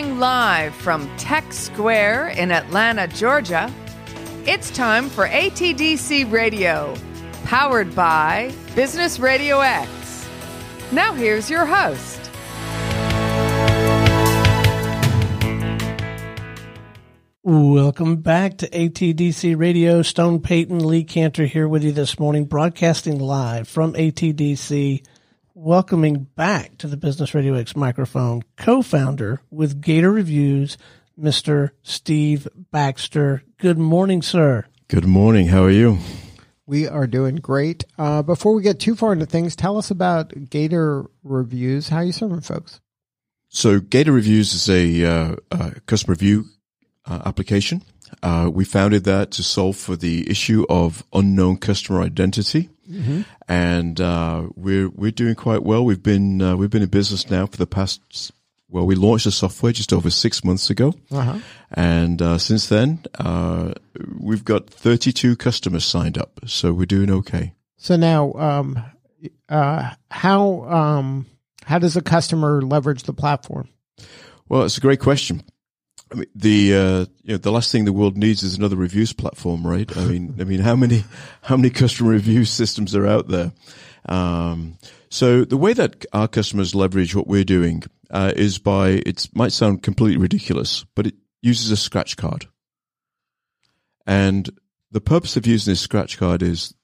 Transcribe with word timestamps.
Live 0.00 0.74
from 0.74 1.14
Tech 1.18 1.52
Square 1.52 2.28
in 2.28 2.50
Atlanta, 2.50 3.06
Georgia, 3.06 3.70
it's 4.46 4.70
time 4.70 5.10
for 5.10 5.26
ATDC 5.26 6.32
Radio, 6.32 6.94
powered 7.44 7.94
by 7.94 8.50
Business 8.74 9.18
Radio 9.18 9.60
X. 9.60 10.26
Now, 10.90 11.12
here's 11.12 11.50
your 11.50 11.66
host. 11.66 12.30
Welcome 17.42 18.22
back 18.22 18.56
to 18.58 18.70
ATDC 18.70 19.58
Radio. 19.58 20.00
Stone 20.00 20.40
Payton, 20.40 20.78
Lee 20.78 21.04
Kantor 21.04 21.44
here 21.44 21.68
with 21.68 21.84
you 21.84 21.92
this 21.92 22.18
morning, 22.18 22.46
broadcasting 22.46 23.18
live 23.18 23.68
from 23.68 23.92
ATDC 23.92 25.04
welcoming 25.60 26.26
back 26.36 26.78
to 26.78 26.86
the 26.86 26.96
Business 26.96 27.34
Radio 27.34 27.52
X 27.52 27.76
microphone 27.76 28.42
co-founder 28.56 29.42
with 29.50 29.82
Gator 29.82 30.10
Reviews, 30.10 30.78
Mr. 31.20 31.72
Steve 31.82 32.48
Baxter. 32.72 33.42
Good 33.58 33.76
morning, 33.76 34.22
sir. 34.22 34.64
Good 34.88 35.04
morning. 35.04 35.48
How 35.48 35.64
are 35.64 35.70
you? 35.70 35.98
We 36.64 36.88
are 36.88 37.06
doing 37.06 37.36
great. 37.36 37.84
Uh, 37.98 38.22
before 38.22 38.54
we 38.54 38.62
get 38.62 38.80
too 38.80 38.94
far 38.96 39.12
into 39.12 39.26
things, 39.26 39.54
tell 39.54 39.76
us 39.76 39.90
about 39.90 40.32
Gator 40.48 41.04
Reviews. 41.22 41.90
How 41.90 41.98
are 41.98 42.04
you 42.04 42.12
serving 42.12 42.40
folks? 42.40 42.80
So, 43.48 43.80
Gator 43.80 44.12
Reviews 44.12 44.54
is 44.54 44.70
a, 44.70 45.04
uh, 45.04 45.36
a 45.50 45.80
customer 45.82 46.12
review 46.12 46.46
uh, 47.04 47.20
application. 47.26 47.82
Uh, 48.22 48.50
we 48.50 48.64
founded 48.64 49.04
that 49.04 49.30
to 49.32 49.42
solve 49.42 49.76
for 49.76 49.94
the 49.94 50.28
issue 50.30 50.64
of 50.70 51.04
unknown 51.12 51.58
customer 51.58 52.00
identity. 52.00 52.70
Mm-hmm. 52.90 53.22
And 53.48 54.00
uh, 54.00 54.48
we're 54.56 54.88
we're 54.88 55.10
doing 55.10 55.34
quite 55.34 55.62
well. 55.62 55.84
We've 55.84 56.02
been 56.02 56.42
uh, 56.42 56.56
we've 56.56 56.70
been 56.70 56.82
in 56.82 56.88
business 56.88 57.30
now 57.30 57.46
for 57.46 57.56
the 57.56 57.66
past. 57.66 58.32
Well, 58.68 58.86
we 58.86 58.94
launched 58.94 59.24
the 59.24 59.32
software 59.32 59.72
just 59.72 59.92
over 59.92 60.10
six 60.10 60.44
months 60.44 60.70
ago, 60.70 60.94
uh-huh. 61.10 61.38
and 61.72 62.22
uh, 62.22 62.38
since 62.38 62.68
then 62.68 63.02
uh, 63.18 63.72
we've 64.16 64.44
got 64.44 64.70
32 64.70 65.34
customers 65.36 65.84
signed 65.84 66.16
up. 66.16 66.38
So 66.46 66.72
we're 66.72 66.86
doing 66.86 67.10
okay. 67.10 67.52
So 67.78 67.96
now, 67.96 68.32
um, 68.34 68.78
uh, 69.48 69.90
how 70.10 70.64
um, 70.64 71.26
how 71.64 71.78
does 71.78 71.96
a 71.96 72.02
customer 72.02 72.62
leverage 72.62 73.04
the 73.04 73.12
platform? 73.12 73.68
Well, 74.48 74.64
it's 74.64 74.78
a 74.78 74.80
great 74.80 75.00
question. 75.00 75.42
I 76.12 76.16
mean, 76.16 76.26
the 76.34 76.74
uh, 76.74 77.06
you 77.22 77.34
know 77.34 77.36
the 77.36 77.52
last 77.52 77.70
thing 77.70 77.84
the 77.84 77.92
world 77.92 78.16
needs 78.16 78.42
is 78.42 78.56
another 78.56 78.76
reviews 78.76 79.12
platform, 79.12 79.66
right? 79.66 79.96
I 79.96 80.04
mean, 80.06 80.34
I 80.40 80.44
mean, 80.44 80.60
how 80.60 80.74
many 80.74 81.04
how 81.42 81.56
many 81.56 81.70
customer 81.70 82.10
review 82.10 82.44
systems 82.46 82.94
are 82.94 83.06
out 83.06 83.28
there? 83.28 83.52
Um, 84.06 84.78
so 85.08 85.44
the 85.44 85.56
way 85.56 85.72
that 85.72 86.04
our 86.12 86.28
customers 86.28 86.74
leverage 86.74 87.14
what 87.14 87.26
we're 87.26 87.44
doing 87.44 87.84
uh, 88.10 88.32
is 88.34 88.58
by 88.58 89.02
it 89.06 89.28
might 89.34 89.52
sound 89.52 89.82
completely 89.82 90.16
ridiculous, 90.16 90.84
but 90.94 91.06
it 91.06 91.14
uses 91.42 91.70
a 91.70 91.76
scratch 91.76 92.16
card, 92.16 92.46
and 94.06 94.50
the 94.90 95.00
purpose 95.00 95.36
of 95.36 95.46
using 95.46 95.72
this 95.72 95.80
scratch 95.80 96.18
card 96.18 96.42
is 96.42 96.74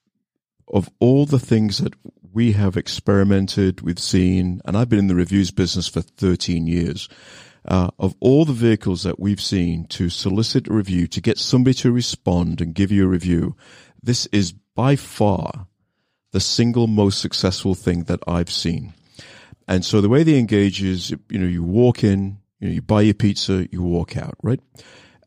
of 0.73 0.89
all 1.01 1.27
the 1.27 1.39
things 1.39 1.79
that 1.79 1.95
we 2.33 2.53
have 2.53 2.77
experimented, 2.77 3.81
we've 3.81 3.99
seen, 3.99 4.61
and 4.65 4.77
I've 4.77 4.89
been 4.89 4.99
in 4.99 5.07
the 5.07 5.15
reviews 5.15 5.51
business 5.51 5.89
for 5.89 6.03
13 6.03 6.67
years 6.67 7.09
uh, 7.67 7.91
of 7.99 8.15
all 8.21 8.45
the 8.45 8.53
vehicles 8.53 9.03
that 9.03 9.19
we've 9.19 9.41
seen 9.41 9.87
to 9.87 10.09
solicit 10.09 10.69
a 10.69 10.73
review, 10.73 11.07
to 11.09 11.21
get 11.21 11.39
somebody 11.39 11.75
to 11.75 11.91
respond 11.91 12.61
and 12.61 12.75
give 12.75 12.93
you 12.93 13.05
a 13.05 13.09
review, 13.09 13.57
this 14.03 14.27
is 14.27 14.53
by 14.53 14.97
far 14.97 15.67
the 16.33 16.41
single 16.41 16.87
most 16.87 17.21
successful 17.21 17.75
thing 17.75 18.05
that 18.05 18.21
I've 18.27 18.51
seen. 18.51 18.95
And 19.67 19.85
so 19.85 20.01
the 20.01 20.09
way 20.09 20.23
they 20.23 20.39
engage 20.39 20.83
is, 20.83 21.11
you 21.11 21.39
know, 21.39 21.47
you 21.47 21.63
walk 21.63 22.05
in, 22.05 22.39
you 22.61 22.69
know, 22.69 22.75
you 22.75 22.83
buy 22.83 23.03
your 23.03 23.15
pizza, 23.15 23.67
you 23.73 23.83
walk 23.83 24.17
out, 24.17 24.35
right? 24.43 24.61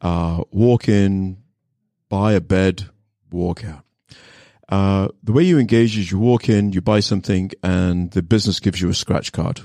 Uh, 0.02 0.44
walk 0.52 0.88
in, 0.88 1.38
buy 2.08 2.34
a 2.34 2.42
bed, 2.42 2.86
walk 3.32 3.66
out. 3.66 3.84
Uh, 4.70 5.10
the 5.24 5.32
way 5.32 5.44
you 5.44 5.58
engage 5.58 5.98
is 5.98 6.12
you 6.12 6.20
walk 6.20 6.48
in, 6.48 6.72
you 6.72 6.80
buy 6.80 7.00
something, 7.00 7.52
and 7.64 8.12
the 8.12 8.22
business 8.22 8.60
gives 8.60 8.80
you 8.80 8.90
a 8.90 8.94
scratch 8.94 9.32
card. 9.32 9.62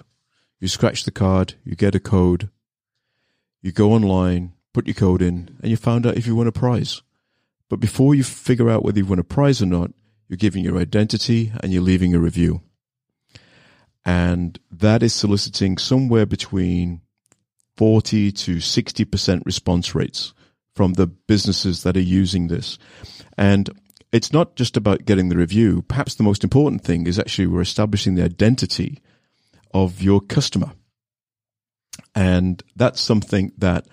You 0.61 0.69
scratch 0.69 1.05
the 1.05 1.11
card, 1.11 1.55
you 1.63 1.77
get 1.77 1.95
a 1.95 2.01
code, 2.01 2.49
you 3.65 3.73
go 3.73 3.93
online, 3.93 4.53
put 4.75 4.87
your 4.87 4.95
code 4.95 5.23
in, 5.23 5.57
and 5.63 5.71
you 5.71 5.77
found 5.79 6.07
out 6.07 6.19
if 6.19 6.27
you 6.27 6.37
won 6.37 6.47
a 6.47 6.53
prize. 6.53 7.01
But 7.71 7.81
before 7.81 8.15
you 8.15 8.23
figure 8.23 8.69
out 8.69 8.85
whether 8.85 8.99
you 8.99 9.07
won 9.07 9.19
a 9.19 9.25
prize 9.25 9.63
or 9.63 9.67
not, 9.67 9.91
you're 10.29 10.37
giving 10.37 10.63
your 10.63 10.77
identity 10.77 11.51
and 11.61 11.73
you're 11.73 11.81
leaving 11.81 12.15
a 12.15 12.19
review. 12.19 12.61
And 14.05 14.59
that 14.71 15.03
is 15.03 15.15
soliciting 15.15 15.79
somewhere 15.79 16.27
between 16.27 17.01
40 17.79 18.33
to 18.33 18.57
60% 18.57 19.47
response 19.47 19.95
rates 19.95 20.35
from 20.75 20.93
the 20.93 21.07
businesses 21.07 21.85
that 21.85 21.97
are 21.97 22.01
using 22.01 22.49
this. 22.49 22.79
And 23.39 23.71
it's 24.13 24.31
not 24.31 24.57
just 24.57 24.77
about 24.77 25.07
getting 25.07 25.31
the 25.31 25.39
review. 25.39 25.81
Perhaps 25.89 26.17
the 26.17 26.23
most 26.23 26.45
important 26.45 26.85
thing 26.85 27.07
is 27.07 27.19
actually 27.19 27.47
we're 27.47 27.63
establishing 27.63 28.15
the 28.15 28.25
identity 28.25 29.01
of 29.73 30.03
your 30.03 30.21
customer. 30.21 30.73
And 32.15 32.63
that's 32.77 33.01
something 33.01 33.53
that 33.59 33.87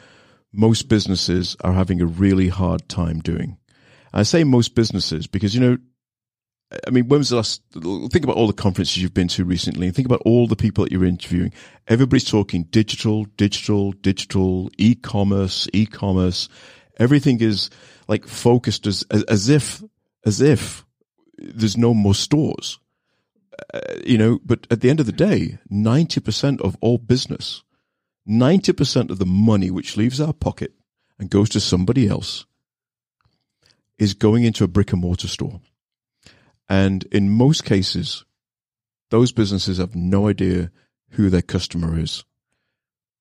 most 0.54 0.90
businesses 0.90 1.56
are 1.62 1.74
having 1.74 2.02
a 2.02 2.06
really 2.06 2.50
hard 2.50 2.88
time 2.90 3.20
doing. 3.20 3.58
I 4.14 4.24
say 4.24 4.44
most 4.44 4.76
businesses 4.76 5.28
because, 5.28 5.56
you 5.56 5.62
know, 5.62 5.78
I 6.88 6.90
mean, 6.90 7.08
when 7.08 7.20
was 7.20 7.30
the 7.30 7.36
last, 7.38 7.62
think 7.74 8.24
about 8.24 8.38
all 8.38 8.48
the 8.48 8.54
conferences 8.54 8.98
you've 8.98 9.14
been 9.14 9.28
to 9.30 9.44
recently 9.44 9.88
and 9.88 9.96
think 9.96 10.06
about 10.06 10.22
all 10.26 10.48
the 10.48 10.56
people 10.56 10.84
that 10.84 10.92
you're 10.92 11.06
interviewing. 11.06 11.52
Everybody's 11.88 12.30
talking 12.30 12.64
digital, 12.64 13.26
digital, 13.36 13.92
digital, 13.92 14.70
e-commerce, 14.78 15.68
e-commerce. 15.74 16.48
Everything 16.98 17.42
is 17.42 17.70
like 18.08 18.26
focused 18.26 18.88
as, 18.88 19.04
as, 19.12 19.24
as 19.24 19.50
if, 19.50 19.84
as 20.26 20.40
if 20.40 20.86
there's 21.38 21.78
no 21.78 21.94
more 21.94 22.16
stores. 22.16 22.80
Uh, 23.74 23.80
you 24.06 24.18
know, 24.18 24.40
but 24.46 24.66
at 24.72 24.80
the 24.80 24.90
end 24.90 25.02
of 25.02 25.06
the 25.06 25.12
day, 25.12 25.58
90% 25.70 26.62
of 26.62 26.78
all 26.80 26.98
business 26.98 27.64
90% 28.28 29.10
of 29.10 29.20
the 29.20 29.26
money 29.26 29.72
which 29.72 29.98
leaves 29.98 30.22
our 30.22 30.34
pocket 30.34 30.74
and 31.20 31.30
goes 31.30 31.50
to 31.50 31.60
somebody 31.60 32.08
else 32.08 32.46
is 33.98 34.14
going 34.14 34.44
into 34.44 34.64
a 34.64 34.68
brick 34.68 34.92
and 34.92 35.02
mortar 35.02 35.28
store. 35.28 35.62
And 36.70 37.04
in 37.12 37.30
most 37.30 37.66
cases, 37.66 38.26
those 39.10 39.32
businesses 39.32 39.78
have 39.78 39.96
no 39.96 40.28
idea 40.28 40.72
who 41.12 41.30
their 41.30 41.42
customer 41.42 42.00
is. 42.00 42.24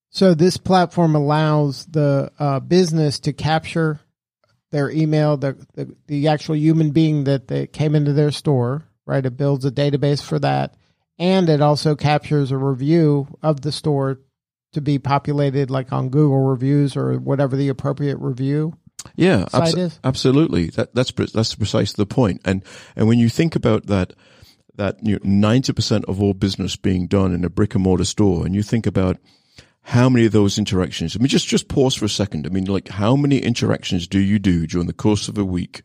So 0.09 0.33
this 0.33 0.57
platform 0.57 1.15
allows 1.15 1.85
the 1.85 2.31
uh, 2.39 2.59
business 2.59 3.19
to 3.21 3.33
capture 3.33 3.99
their 4.71 4.89
email, 4.89 5.37
the, 5.37 5.65
the, 5.73 5.95
the 6.07 6.27
actual 6.27 6.55
human 6.55 6.91
being 6.91 7.25
that 7.25 7.47
they 7.47 7.67
came 7.67 7.93
into 7.93 8.13
their 8.13 8.31
store, 8.31 8.85
right? 9.05 9.25
It 9.25 9.37
builds 9.37 9.65
a 9.65 9.71
database 9.71 10.23
for 10.23 10.39
that, 10.39 10.75
and 11.19 11.49
it 11.49 11.61
also 11.61 11.95
captures 11.95 12.51
a 12.51 12.57
review 12.57 13.27
of 13.43 13.61
the 13.61 13.71
store 13.71 14.19
to 14.73 14.81
be 14.81 14.99
populated 14.99 15.69
like 15.69 15.91
on 15.91 16.09
Google 16.09 16.41
reviews 16.41 16.95
or 16.95 17.19
whatever 17.19 17.55
the 17.55 17.69
appropriate 17.69 18.17
review 18.17 18.73
yeah, 19.15 19.45
abso- 19.51 19.97
absolutely. 20.03 20.67
That, 20.71 20.93
that's 20.93 21.11
that's 21.11 21.55
precisely 21.55 22.01
the 22.01 22.05
point. 22.05 22.41
And 22.45 22.63
and 22.95 23.07
when 23.07 23.19
you 23.19 23.29
think 23.29 23.55
about 23.55 23.87
that, 23.87 24.13
that 24.75 25.03
ninety 25.03 25.73
percent 25.73 26.05
of 26.05 26.21
all 26.21 26.33
business 26.33 26.75
being 26.75 27.07
done 27.07 27.33
in 27.33 27.43
a 27.43 27.49
brick 27.49 27.75
and 27.75 27.83
mortar 27.83 28.05
store, 28.05 28.45
and 28.45 28.55
you 28.55 28.63
think 28.63 28.85
about 28.85 29.17
how 29.83 30.09
many 30.09 30.25
of 30.25 30.31
those 30.31 30.57
interactions. 30.57 31.15
I 31.15 31.19
mean, 31.19 31.27
just 31.27 31.47
just 31.47 31.67
pause 31.67 31.95
for 31.95 32.05
a 32.05 32.09
second. 32.09 32.45
I 32.45 32.49
mean, 32.49 32.65
like 32.65 32.89
how 32.89 33.15
many 33.15 33.39
interactions 33.39 34.07
do 34.07 34.19
you 34.19 34.39
do 34.39 34.67
during 34.67 34.87
the 34.87 34.93
course 34.93 35.27
of 35.27 35.37
a 35.37 35.45
week 35.45 35.83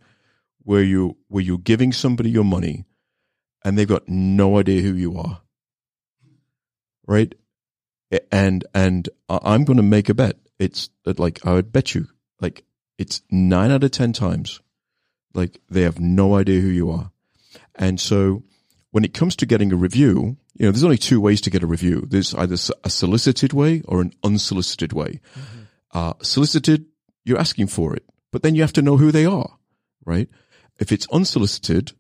where 0.63 0.83
you 0.83 1.17
where 1.29 1.43
you're 1.43 1.59
giving 1.59 1.93
somebody 1.93 2.31
your 2.31 2.45
money, 2.45 2.85
and 3.65 3.77
they've 3.77 3.89
got 3.89 4.09
no 4.09 4.59
idea 4.59 4.83
who 4.83 4.93
you 4.93 5.17
are, 5.19 5.41
right? 7.07 7.35
And 8.31 8.65
and 8.75 9.09
I'm 9.29 9.65
going 9.65 9.77
to 9.77 9.83
make 9.83 10.09
a 10.09 10.15
bet. 10.15 10.37
It's 10.59 10.91
like 11.05 11.45
I 11.45 11.53
would 11.53 11.73
bet 11.73 11.95
you, 11.95 12.09
like 12.41 12.65
it's 12.99 13.23
nine 13.31 13.71
out 13.71 13.85
of 13.85 13.91
ten 13.91 14.13
times, 14.13 14.61
like 15.35 15.61
they 15.69 15.83
have 15.83 16.01
no 16.01 16.35
idea 16.35 16.61
who 16.61 16.69
you 16.69 16.91
are, 16.91 17.11
and 17.75 18.01
so 18.01 18.43
when 18.91 19.05
it 19.05 19.13
comes 19.13 19.37
to 19.37 19.47
getting 19.47 19.73
a 19.73 19.77
review, 19.77 20.39
you 20.55 20.65
know, 20.65 20.71
there's 20.71 20.85
only 20.85 20.97
two 20.97 21.21
ways 21.21 21.41
to 21.43 21.51
get 21.51 21.63
a 21.63 21.67
review. 21.67 22.07
There's 22.09 22.35
either 22.35 22.57
a 22.83 22.89
solicited 22.89 23.53
way 23.53 23.83
or 23.85 24.01
an 24.01 24.13
unsolicited 24.25 24.95
way. 24.95 25.21
Mm-hmm. 25.39 25.61
Uh, 25.93 26.13
solicited, 26.23 26.87
you're 27.25 27.39
asking 27.39 27.67
for 27.67 27.95
it, 27.95 28.05
but 28.33 28.43
then 28.43 28.55
you 28.55 28.63
have 28.63 28.73
to 28.73 28.83
know 28.83 28.97
who 28.97 29.13
they 29.13 29.27
are, 29.27 29.59
right? 30.07 30.29
If 30.79 30.93
it's 30.93 31.07
unsolicited, 31.09 31.93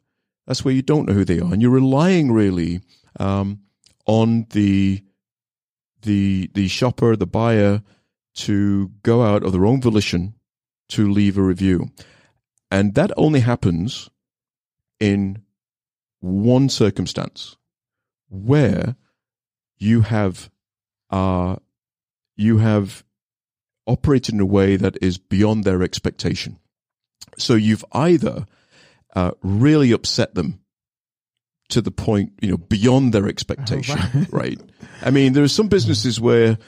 that's 0.46 0.64
where 0.64 0.74
you 0.74 0.82
don't 0.82 1.06
know 1.06 1.14
who 1.14 1.24
they 1.24 1.40
are, 1.40 1.52
and 1.52 1.60
you're 1.60 1.70
relying 1.70 2.32
really 2.32 2.80
um, 3.20 3.60
on 4.06 4.46
the 4.50 5.02
the 6.06 6.50
the 6.54 6.68
shopper, 6.68 7.16
the 7.16 7.26
buyer, 7.26 7.82
to 8.36 8.90
go 9.02 9.22
out 9.22 9.42
of 9.42 9.52
their 9.52 9.66
own 9.66 9.80
volition 9.80 10.34
to 10.88 11.10
leave 11.10 11.36
a 11.36 11.42
review, 11.42 11.90
and 12.70 12.94
that 12.94 13.12
only 13.16 13.40
happens 13.40 14.08
in 14.98 15.42
one 16.20 16.68
circumstance 16.68 17.56
where 18.30 18.96
you 19.78 20.00
have 20.02 20.50
uh, 21.10 21.56
you 22.36 22.58
have 22.58 23.04
operated 23.86 24.34
in 24.34 24.40
a 24.40 24.46
way 24.46 24.76
that 24.76 24.96
is 25.02 25.18
beyond 25.18 25.64
their 25.64 25.82
expectation. 25.82 26.58
So 27.38 27.54
you've 27.54 27.84
either 27.92 28.46
uh, 29.14 29.32
really 29.42 29.92
upset 29.92 30.34
them 30.34 30.60
to 31.68 31.80
the 31.80 31.90
point, 31.90 32.32
you 32.40 32.50
know, 32.50 32.56
beyond 32.56 33.12
their 33.12 33.26
expectation, 33.28 33.98
Oh, 34.00 34.26
right. 34.30 34.60
I 35.02 35.10
mean, 35.10 35.32
there 35.32 35.44
are 35.44 35.48
some 35.48 35.68
businesses 35.68 36.20
where 36.20 36.58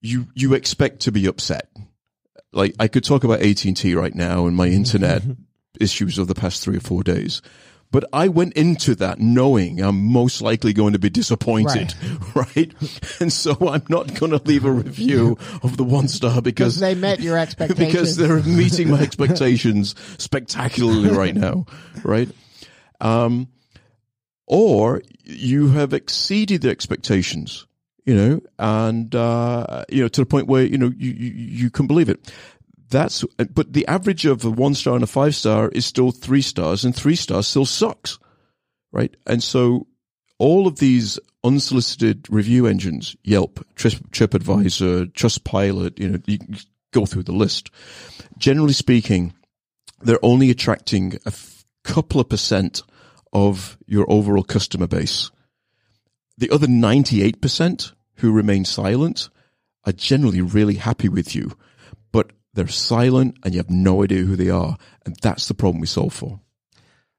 you 0.00 0.26
you 0.34 0.54
expect 0.54 1.00
to 1.00 1.12
be 1.12 1.26
upset. 1.26 1.68
Like 2.52 2.74
I 2.78 2.88
could 2.88 3.04
talk 3.04 3.24
about 3.24 3.40
AT 3.40 3.64
and 3.64 3.76
T 3.76 3.94
right 3.94 4.14
now 4.14 4.46
and 4.46 4.56
my 4.56 4.66
internet 4.66 5.22
issues 5.80 6.18
of 6.18 6.28
the 6.28 6.34
past 6.34 6.62
three 6.62 6.76
or 6.76 6.80
four 6.80 7.02
days. 7.02 7.40
But 7.90 8.04
I 8.10 8.28
went 8.28 8.54
into 8.54 8.94
that 8.96 9.18
knowing 9.18 9.80
I'm 9.82 10.02
most 10.06 10.40
likely 10.40 10.72
going 10.72 10.94
to 10.94 10.98
be 10.98 11.10
disappointed, 11.10 11.94
right? 12.34 12.72
And 13.20 13.30
so 13.30 13.54
I'm 13.68 13.82
not 13.90 14.14
going 14.18 14.32
to 14.32 14.40
leave 14.44 14.64
a 14.64 14.70
review 14.72 15.36
of 15.62 15.76
the 15.76 15.84
one 15.84 16.08
star 16.08 16.40
because 16.40 16.78
because 16.78 16.80
they 16.80 16.94
met 16.94 17.20
your 17.20 17.36
expectations. 17.38 17.86
because 17.92 18.16
they're 18.16 18.42
meeting 18.42 18.90
my 18.90 19.00
expectations 19.00 19.94
spectacularly 20.16 21.10
right 21.10 21.34
now, 21.34 21.66
right? 22.02 22.30
Um, 23.00 23.48
or 24.52 25.00
you 25.24 25.68
have 25.68 25.94
exceeded 25.94 26.60
the 26.60 26.68
expectations, 26.68 27.66
you 28.04 28.14
know, 28.14 28.40
and 28.58 29.14
uh, 29.14 29.82
you 29.88 30.02
know 30.02 30.08
to 30.08 30.20
the 30.20 30.26
point 30.26 30.46
where 30.46 30.62
you 30.62 30.76
know 30.76 30.92
you 30.94 31.10
you, 31.10 31.30
you 31.30 31.70
can 31.70 31.86
believe 31.86 32.10
it. 32.10 32.30
That's 32.90 33.24
but 33.54 33.72
the 33.72 33.86
average 33.86 34.26
of 34.26 34.44
a 34.44 34.50
one 34.50 34.74
star 34.74 34.94
and 34.94 35.02
a 35.02 35.06
five 35.06 35.34
star 35.34 35.70
is 35.70 35.86
still 35.86 36.10
three 36.10 36.42
stars, 36.42 36.84
and 36.84 36.94
three 36.94 37.16
stars 37.16 37.48
still 37.48 37.64
sucks, 37.64 38.18
right? 38.92 39.16
And 39.26 39.42
so 39.42 39.86
all 40.38 40.66
of 40.66 40.78
these 40.78 41.18
unsolicited 41.42 42.26
review 42.28 42.66
engines, 42.66 43.16
Yelp, 43.24 43.66
Trip, 43.74 43.94
TripAdvisor, 44.10 45.12
Trustpilot, 45.12 45.98
you 45.98 46.10
know, 46.10 46.18
you 46.26 46.38
go 46.92 47.06
through 47.06 47.22
the 47.22 47.32
list. 47.32 47.70
Generally 48.36 48.74
speaking, 48.74 49.32
they're 50.02 50.22
only 50.22 50.50
attracting 50.50 51.14
a 51.24 51.28
f- 51.28 51.64
couple 51.84 52.20
of 52.20 52.28
percent 52.28 52.82
of 53.32 53.78
your 53.86 54.04
overall 54.10 54.44
customer 54.44 54.86
base. 54.86 55.30
The 56.38 56.50
other 56.50 56.66
98% 56.66 57.92
who 58.16 58.32
remain 58.32 58.64
silent 58.64 59.28
are 59.84 59.92
generally 59.92 60.40
really 60.40 60.74
happy 60.74 61.08
with 61.08 61.34
you, 61.34 61.56
but 62.12 62.32
they're 62.54 62.68
silent 62.68 63.36
and 63.44 63.54
you 63.54 63.58
have 63.58 63.70
no 63.70 64.02
idea 64.02 64.22
who 64.22 64.36
they 64.36 64.50
are. 64.50 64.76
And 65.04 65.16
that's 65.22 65.48
the 65.48 65.54
problem 65.54 65.80
we 65.80 65.86
solve 65.86 66.12
for. 66.12 66.40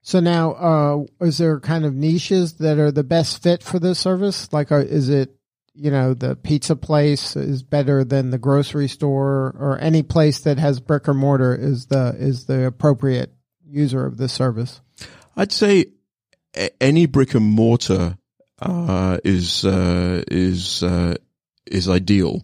So 0.02 0.20
now, 0.20 0.52
uh, 0.54 1.26
is 1.26 1.38
there 1.38 1.60
kind 1.62 1.86
of 1.86 1.96
niches 1.96 2.56
that 2.56 2.78
are 2.78 2.92
the 2.92 3.06
best 3.06 3.42
fit 3.42 3.64
for 3.64 3.80
this 3.80 4.00
service? 4.00 4.52
Like, 4.52 4.72
are, 4.72 4.82
is 4.82 5.08
it, 5.08 5.34
you 5.74 5.90
know, 5.92 6.14
the 6.14 6.36
pizza 6.36 6.76
place 6.76 7.38
is 7.38 7.64
better 7.64 8.04
than 8.04 8.30
the 8.30 8.38
grocery 8.38 8.90
store, 8.90 9.56
or 9.58 9.80
any 9.80 10.04
place 10.04 10.42
that 10.42 10.60
has 10.60 10.82
brick 10.82 11.08
or 11.08 11.14
mortar 11.14 11.56
is 11.56 11.86
the 11.88 12.16
is 12.20 12.46
the 12.46 12.66
appropriate 12.66 13.34
user 13.66 14.06
of 14.06 14.18
this 14.18 14.34
service? 14.34 14.82
I'd 15.38 15.54
say 15.54 15.86
any 16.80 17.06
brick 17.06 17.34
and 17.34 17.46
mortar 17.46 18.18
uh, 18.62 19.18
is 19.24 19.66
uh, 19.66 20.24
is 20.28 20.84
uh, 20.84 21.16
is 21.66 21.90
ideal, 21.90 22.44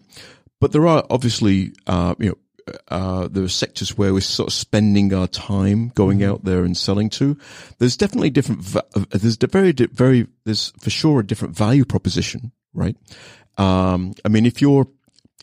but 0.60 0.72
there 0.72 0.86
are 0.86 1.04
obviously 1.10 1.72
uh, 1.86 2.14
you 2.18 2.30
know 2.30 2.74
uh, 2.88 3.28
there 3.28 3.44
are 3.44 3.48
sectors 3.48 3.96
where 3.96 4.12
we're 4.12 4.20
sort 4.20 4.48
of 4.48 4.52
spending 4.52 5.12
our 5.14 5.26
time 5.26 5.88
going 5.94 6.22
out 6.22 6.44
there 6.44 6.64
and 6.64 6.76
selling 6.76 7.10
to. 7.10 7.36
There's 7.78 7.96
definitely 7.96 8.30
different. 8.30 8.76
Uh, 8.76 9.04
there's 9.10 9.38
a 9.42 9.46
very 9.46 9.72
very 9.72 10.26
there's 10.44 10.72
for 10.80 10.90
sure 10.90 11.20
a 11.20 11.26
different 11.26 11.56
value 11.56 11.84
proposition, 11.84 12.52
right? 12.74 12.96
Um, 13.58 14.14
I 14.24 14.28
mean, 14.28 14.46
if 14.46 14.60
you're 14.60 14.88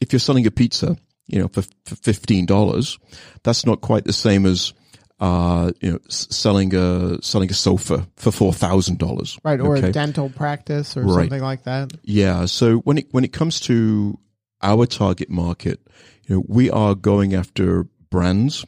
if 0.01 0.13
you're 0.13 0.19
selling 0.19 0.45
a 0.45 0.51
pizza, 0.51 0.97
you 1.27 1.39
know, 1.39 1.47
for, 1.47 1.63
for 1.85 1.95
fifteen 1.95 2.45
dollars, 2.45 2.99
that's 3.43 3.65
not 3.65 3.81
quite 3.81 4.05
the 4.05 4.13
same 4.13 4.45
as 4.45 4.73
uh, 5.19 5.71
you 5.81 5.91
know, 5.91 5.99
selling 6.09 6.75
a 6.75 7.21
selling 7.23 7.49
a 7.49 7.53
sofa 7.53 8.07
for 8.15 8.31
four 8.31 8.53
thousand 8.53 8.99
dollars, 8.99 9.37
Right, 9.43 9.59
or 9.59 9.77
Okay. 9.77 9.89
a 9.89 9.91
dental 9.91 10.29
practice 10.29 10.95
or 10.95 11.03
Right. 11.03 11.23
something 11.23 11.41
like 11.41 11.63
that. 11.63 11.91
Yeah. 12.03 12.45
So 12.45 12.77
when 12.79 12.97
it 12.99 13.07
when 13.11 13.23
it 13.23 13.33
comes 13.33 13.59
to 13.61 14.17
our 14.61 14.85
target 14.85 15.29
market, 15.29 15.79
you 16.27 16.35
know, 16.35 16.43
we 16.47 16.69
are 16.69 16.95
going 16.95 17.33
after 17.33 17.87
brands. 18.09 18.65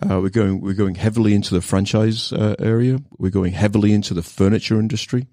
Uh, 0.00 0.20
we're 0.20 0.28
going 0.30 0.60
we're 0.60 0.74
going 0.74 0.94
heavily 0.94 1.34
into 1.34 1.54
the 1.54 1.60
franchise 1.60 2.32
uh, 2.32 2.54
area. 2.58 2.98
We're 3.18 3.30
going 3.32 3.52
heavily 3.52 3.92
into 3.92 4.14
the 4.14 4.22
furniture 4.22 4.78
industry. 4.78 5.26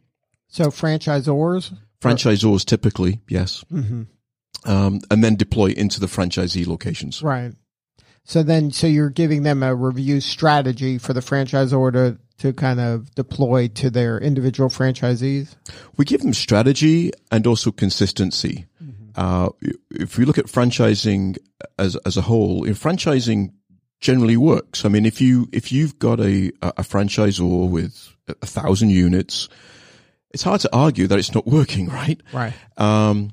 So 0.47 0.65
franchisors, 0.71 1.71
Franchisors 2.01 2.65
typically, 2.65 3.19
yes, 3.27 3.63
hmm 3.69 4.03
um, 4.65 5.01
and 5.11 5.23
then 5.23 5.35
deploy 5.35 5.67
into 5.77 5.99
the 5.99 6.07
franchisee 6.07 6.65
locations. 6.65 7.21
right? 7.21 7.53
So 8.25 8.43
then, 8.43 8.71
so 8.71 8.87
you're 8.87 9.11
giving 9.11 9.43
them 9.43 9.63
a 9.63 9.73
review 9.73 10.19
strategy 10.19 10.97
for 10.97 11.13
the 11.13 11.21
franchisor 11.21 11.93
to 11.93 12.17
to 12.37 12.51
kind 12.51 12.81
of 12.81 13.15
deploy 13.15 13.69
to 13.69 13.89
their 13.89 14.19
individual 14.19 14.67
franchisees. 14.69 15.55
we 15.95 16.03
give 16.03 16.21
them 16.21 16.33
strategy 16.33 17.11
and 17.31 17.47
also 17.47 17.71
consistency. 17.71 18.65
Uh, 19.15 19.47
if 19.89 20.17
we 20.17 20.25
look 20.25 20.37
at 20.37 20.45
franchising 20.47 21.37
as 21.79 21.95
as 22.05 22.17
a 22.17 22.21
whole, 22.21 22.65
if 22.65 22.81
franchising 22.81 23.53
generally 24.01 24.37
works. 24.37 24.85
I 24.85 24.89
mean, 24.89 25.05
if 25.05 25.21
you 25.21 25.47
if 25.51 25.71
you've 25.71 25.97
got 25.99 26.19
a 26.19 26.51
a 26.61 26.83
franchisor 26.83 27.69
with 27.69 28.15
a 28.27 28.45
thousand 28.45 28.89
units, 28.89 29.49
it's 30.31 30.43
hard 30.43 30.61
to 30.61 30.69
argue 30.75 31.07
that 31.07 31.17
it's 31.17 31.33
not 31.33 31.47
working, 31.47 31.87
right? 32.01 32.19
Right. 32.33 32.53
Um, 32.77 33.31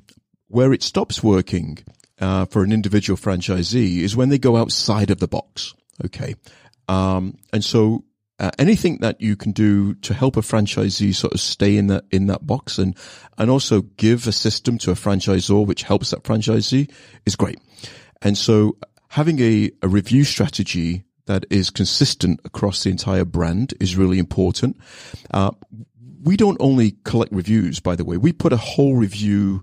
where 0.48 0.72
it 0.72 0.82
stops 0.82 1.22
working 1.22 1.78
uh, 2.22 2.46
for 2.46 2.62
an 2.62 2.72
individual 2.72 3.18
franchisee 3.18 3.98
is 3.98 4.16
when 4.16 4.30
they 4.30 4.38
go 4.38 4.56
outside 4.56 5.10
of 5.10 5.18
the 5.18 5.28
box. 5.28 5.74
Okay, 6.04 6.34
um, 6.88 7.36
and 7.52 7.62
so 7.62 8.04
uh, 8.38 8.50
anything 8.58 8.98
that 8.98 9.20
you 9.20 9.36
can 9.36 9.52
do 9.52 9.94
to 9.96 10.14
help 10.14 10.36
a 10.36 10.40
franchisee 10.40 11.14
sort 11.14 11.34
of 11.34 11.40
stay 11.40 11.76
in 11.76 11.88
that 11.88 12.04
in 12.10 12.28
that 12.28 12.46
box 12.46 12.78
and 12.78 12.96
and 13.36 13.50
also 13.50 13.82
give 13.82 14.26
a 14.26 14.32
system 14.32 14.78
to 14.78 14.90
a 14.90 14.94
franchisor 14.94 15.66
which 15.66 15.82
helps 15.82 16.10
that 16.10 16.22
franchisee 16.22 16.90
is 17.26 17.36
great. 17.36 17.58
And 18.22 18.38
so 18.38 18.78
having 19.08 19.40
a, 19.40 19.70
a 19.82 19.88
review 19.88 20.24
strategy 20.24 21.04
that 21.26 21.44
is 21.50 21.70
consistent 21.70 22.40
across 22.44 22.82
the 22.82 22.90
entire 22.90 23.24
brand 23.24 23.74
is 23.80 23.96
really 23.96 24.18
important. 24.18 24.76
Uh, 25.30 25.50
we 26.22 26.36
don't 26.36 26.56
only 26.60 26.92
collect 27.04 27.32
reviews, 27.32 27.80
by 27.80 27.96
the 27.96 28.04
way. 28.04 28.16
We 28.16 28.32
put 28.32 28.52
a 28.52 28.56
whole 28.56 28.94
review 28.94 29.62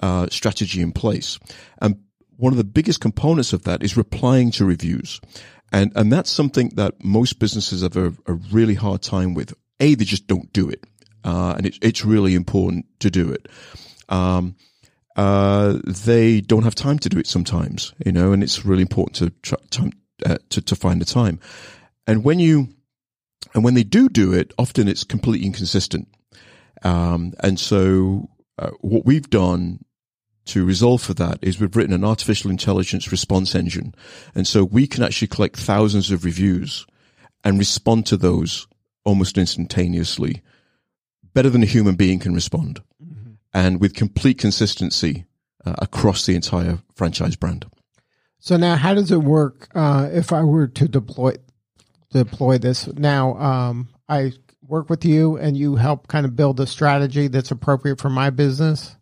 uh, 0.00 0.28
strategy 0.30 0.80
in 0.80 0.92
place, 0.92 1.38
and 1.80 1.96
one 2.36 2.52
of 2.52 2.56
the 2.58 2.64
biggest 2.64 3.00
components 3.00 3.52
of 3.52 3.64
that 3.64 3.82
is 3.82 3.96
replying 3.96 4.50
to 4.52 4.64
reviews, 4.64 5.20
and 5.72 5.92
and 5.96 6.12
that's 6.12 6.30
something 6.30 6.70
that 6.76 7.02
most 7.02 7.38
businesses 7.38 7.82
have 7.82 7.96
a, 7.96 8.12
a 8.26 8.34
really 8.52 8.74
hard 8.74 9.02
time 9.02 9.34
with. 9.34 9.54
A, 9.80 9.94
they 9.94 10.04
just 10.04 10.26
don't 10.26 10.52
do 10.52 10.68
it, 10.68 10.84
uh, 11.24 11.54
and 11.56 11.66
it's 11.66 11.78
it's 11.82 12.04
really 12.04 12.34
important 12.34 12.86
to 13.00 13.10
do 13.10 13.30
it. 13.30 13.48
Um, 14.08 14.56
uh, 15.16 15.78
they 15.84 16.40
don't 16.42 16.64
have 16.64 16.74
time 16.74 16.98
to 16.98 17.08
do 17.08 17.18
it 17.18 17.26
sometimes, 17.26 17.94
you 18.04 18.12
know, 18.12 18.32
and 18.32 18.42
it's 18.42 18.66
really 18.66 18.82
important 18.82 19.16
to 19.16 19.30
try, 19.42 19.58
time, 19.70 19.92
uh, 20.24 20.36
to 20.50 20.60
to 20.60 20.76
find 20.76 21.00
the 21.00 21.06
time. 21.06 21.40
And 22.06 22.22
when 22.22 22.38
you 22.38 22.68
and 23.54 23.64
when 23.64 23.74
they 23.74 23.84
do 23.84 24.08
do 24.08 24.32
it, 24.32 24.52
often 24.58 24.88
it's 24.88 25.04
completely 25.04 25.46
inconsistent. 25.46 26.08
Um, 26.82 27.32
and 27.40 27.58
so, 27.58 28.28
uh, 28.58 28.70
what 28.80 29.06
we've 29.06 29.28
done 29.28 29.80
to 30.46 30.64
resolve 30.64 31.02
for 31.02 31.14
that 31.14 31.38
is 31.42 31.60
we've 31.60 31.76
written 31.76 31.94
an 31.94 32.04
artificial 32.04 32.50
intelligence 32.50 33.10
response 33.10 33.54
engine, 33.54 33.94
and 34.34 34.46
so 34.46 34.64
we 34.64 34.86
can 34.86 35.02
actually 35.02 35.28
collect 35.28 35.56
thousands 35.56 36.10
of 36.10 36.24
reviews 36.24 36.86
and 37.44 37.58
respond 37.58 38.06
to 38.06 38.16
those 38.16 38.66
almost 39.04 39.38
instantaneously, 39.38 40.42
better 41.32 41.50
than 41.50 41.62
a 41.62 41.66
human 41.66 41.94
being 41.94 42.18
can 42.18 42.34
respond, 42.34 42.80
and 43.52 43.80
with 43.80 43.94
complete 43.94 44.38
consistency 44.38 45.24
uh, 45.64 45.74
across 45.78 46.26
the 46.26 46.34
entire 46.34 46.78
franchise 46.94 47.36
brand. 47.36 47.66
So 48.38 48.56
now, 48.56 48.76
how 48.76 48.94
does 48.94 49.10
it 49.10 49.22
work 49.22 49.68
uh, 49.74 50.08
if 50.12 50.32
I 50.32 50.42
were 50.42 50.68
to 50.68 50.88
deploy 50.88 51.34
deploy 52.10 52.58
this? 52.58 52.86
Now, 52.94 53.36
um, 53.38 53.88
I 54.08 54.32
work 54.62 54.90
with 54.90 55.04
you, 55.04 55.36
and 55.36 55.56
you 55.56 55.76
help 55.76 56.08
kind 56.08 56.26
of 56.26 56.36
build 56.36 56.60
a 56.60 56.66
strategy 56.66 57.28
that's 57.28 57.50
appropriate 57.50 58.00
for 58.00 58.10
my 58.10 58.30
business, 58.30 58.96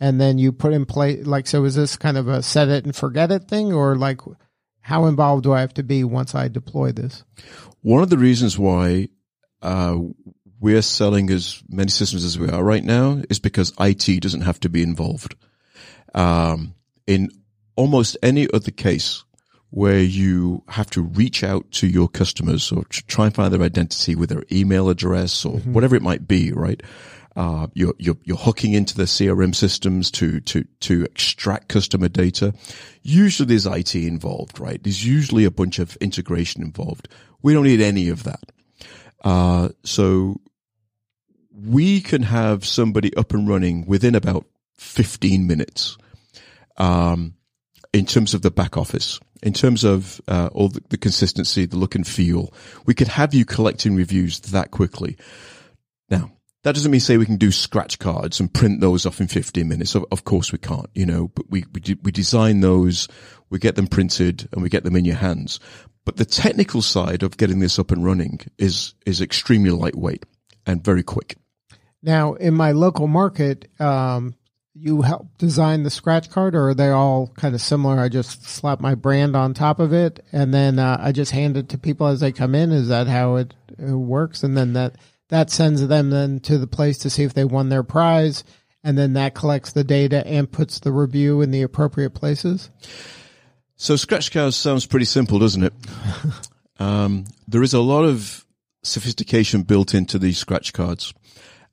and 0.00 0.20
then 0.20 0.38
you 0.38 0.50
put 0.50 0.72
in 0.72 0.86
place. 0.86 1.26
Like, 1.26 1.46
so 1.46 1.64
is 1.64 1.74
this 1.74 1.96
kind 1.96 2.16
of 2.16 2.26
a 2.26 2.42
set 2.42 2.68
it 2.68 2.84
and 2.84 2.96
forget 2.96 3.30
it 3.30 3.44
thing, 3.44 3.72
or 3.72 3.96
like, 3.96 4.20
how 4.80 5.06
involved 5.06 5.44
do 5.44 5.52
I 5.52 5.60
have 5.60 5.74
to 5.74 5.82
be 5.82 6.02
once 6.02 6.34
I 6.34 6.48
deploy 6.48 6.92
this? 6.92 7.22
One 7.82 8.02
of 8.02 8.10
the 8.10 8.18
reasons 8.18 8.58
why 8.58 9.08
uh, 9.62 9.98
we're 10.58 10.82
selling 10.82 11.30
as 11.30 11.62
many 11.68 11.90
systems 11.90 12.24
as 12.24 12.38
we 12.38 12.48
are 12.48 12.64
right 12.64 12.84
now 12.84 13.22
is 13.28 13.38
because 13.38 13.72
IT 13.78 14.22
doesn't 14.22 14.42
have 14.42 14.60
to 14.60 14.68
be 14.68 14.82
involved. 14.82 15.36
Um, 16.14 16.74
in 17.06 17.30
almost 17.76 18.16
any 18.22 18.50
other 18.52 18.70
case 18.70 19.24
where 19.70 20.00
you 20.00 20.64
have 20.68 20.90
to 20.90 21.02
reach 21.02 21.44
out 21.44 21.70
to 21.70 21.86
your 21.86 22.08
customers 22.08 22.72
or 22.72 22.84
try 22.90 23.26
and 23.26 23.34
find 23.34 23.52
their 23.52 23.62
identity 23.62 24.14
with 24.14 24.28
their 24.28 24.44
email 24.50 24.88
address 24.88 25.44
or 25.44 25.58
whatever 25.58 25.94
it 25.94 26.02
might 26.02 26.26
be, 26.26 26.52
right? 26.52 26.82
Uh, 27.36 27.68
you're, 27.74 27.94
you're, 27.98 28.16
you're 28.24 28.36
hooking 28.36 28.72
into 28.72 28.96
the 28.96 29.04
CRM 29.04 29.54
systems 29.54 30.10
to, 30.10 30.40
to, 30.40 30.64
to 30.80 31.04
extract 31.04 31.68
customer 31.68 32.08
data. 32.08 32.52
Usually 33.02 33.46
there's 33.46 33.66
IT 33.66 33.94
involved, 33.94 34.58
right? 34.58 34.82
There's 34.82 35.06
usually 35.06 35.44
a 35.44 35.50
bunch 35.50 35.78
of 35.78 35.96
integration 35.96 36.62
involved. 36.62 37.08
We 37.42 37.52
don't 37.52 37.64
need 37.64 37.80
any 37.80 38.08
of 38.08 38.24
that. 38.24 38.40
Uh, 39.22 39.68
so 39.84 40.40
we 41.52 42.00
can 42.00 42.22
have 42.22 42.64
somebody 42.64 43.14
up 43.16 43.32
and 43.32 43.48
running 43.48 43.86
within 43.86 44.14
about 44.14 44.46
15 44.78 45.46
minutes. 45.46 45.96
Um, 46.76 47.34
in 47.92 48.06
terms 48.06 48.34
of 48.34 48.42
the 48.42 48.50
back 48.50 48.76
office, 48.76 49.20
in 49.42 49.52
terms 49.52 49.84
of 49.84 50.20
uh, 50.28 50.48
all 50.52 50.68
the, 50.68 50.82
the, 50.90 50.96
consistency, 50.96 51.66
the 51.66 51.76
look 51.76 51.94
and 51.94 52.06
feel, 52.06 52.52
we 52.86 52.94
could 52.94 53.08
have 53.08 53.34
you 53.34 53.44
collecting 53.44 53.96
reviews 53.96 54.40
that 54.40 54.70
quickly. 54.70 55.16
Now, 56.08 56.32
that 56.62 56.74
doesn't 56.74 56.90
mean 56.90 57.00
say 57.00 57.16
we 57.16 57.26
can 57.26 57.36
do 57.36 57.50
scratch 57.50 57.98
cards 57.98 58.38
and 58.40 58.52
print 58.52 58.80
those 58.80 59.06
off 59.06 59.20
in 59.20 59.28
15 59.28 59.66
minutes. 59.66 59.94
Of, 59.94 60.04
of 60.12 60.24
course 60.24 60.52
we 60.52 60.58
can't, 60.58 60.90
you 60.94 61.06
know, 61.06 61.28
but 61.28 61.50
we, 61.50 61.64
we, 61.72 61.96
we 62.02 62.12
design 62.12 62.60
those, 62.60 63.08
we 63.48 63.58
get 63.58 63.76
them 63.76 63.86
printed 63.86 64.48
and 64.52 64.62
we 64.62 64.68
get 64.68 64.84
them 64.84 64.96
in 64.96 65.04
your 65.04 65.16
hands. 65.16 65.58
But 66.04 66.16
the 66.16 66.24
technical 66.24 66.82
side 66.82 67.22
of 67.22 67.36
getting 67.36 67.60
this 67.60 67.78
up 67.78 67.90
and 67.90 68.04
running 68.04 68.40
is, 68.58 68.94
is 69.06 69.20
extremely 69.20 69.70
lightweight 69.70 70.24
and 70.66 70.84
very 70.84 71.02
quick. 71.02 71.36
Now, 72.02 72.34
in 72.34 72.54
my 72.54 72.72
local 72.72 73.06
market, 73.06 73.68
um, 73.80 74.34
you 74.74 75.02
help 75.02 75.36
design 75.36 75.82
the 75.82 75.90
scratch 75.90 76.30
card, 76.30 76.54
or 76.54 76.70
are 76.70 76.74
they 76.74 76.88
all 76.88 77.26
kind 77.36 77.54
of 77.54 77.60
similar? 77.60 78.00
I 78.00 78.08
just 78.08 78.44
slap 78.44 78.80
my 78.80 78.94
brand 78.94 79.36
on 79.36 79.52
top 79.52 79.80
of 79.80 79.92
it, 79.92 80.24
and 80.32 80.54
then 80.54 80.78
uh, 80.78 80.96
I 81.00 81.12
just 81.12 81.32
hand 81.32 81.56
it 81.56 81.68
to 81.70 81.78
people 81.78 82.06
as 82.06 82.20
they 82.20 82.32
come 82.32 82.54
in. 82.54 82.72
Is 82.72 82.88
that 82.88 83.06
how 83.06 83.36
it, 83.36 83.54
it, 83.78 83.90
works? 83.90 84.42
And 84.42 84.56
then 84.56 84.72
that 84.74 84.96
that 85.30 85.50
sends 85.50 85.86
them 85.86 86.10
then 86.10 86.40
to 86.40 86.58
the 86.58 86.66
place 86.66 86.98
to 86.98 87.10
see 87.10 87.24
if 87.24 87.34
they 87.34 87.44
won 87.44 87.68
their 87.68 87.82
prize, 87.82 88.44
and 88.84 88.98
then 88.98 89.14
that 89.14 89.34
collects 89.34 89.72
the 89.72 89.84
data 89.84 90.26
and 90.26 90.50
puts 90.50 90.80
the 90.80 90.92
review 90.92 91.40
in 91.40 91.50
the 91.50 91.62
appropriate 91.62 92.10
places. 92.10 92.70
So 93.76 93.96
scratch 93.96 94.30
cards 94.30 94.56
sounds 94.56 94.86
pretty 94.86 95.06
simple, 95.06 95.38
doesn't 95.38 95.64
it? 95.64 95.72
um, 96.78 97.24
there 97.48 97.62
is 97.62 97.72
a 97.72 97.80
lot 97.80 98.04
of 98.04 98.44
sophistication 98.82 99.62
built 99.62 99.94
into 99.94 100.18
these 100.18 100.38
scratch 100.38 100.72
cards. 100.72 101.14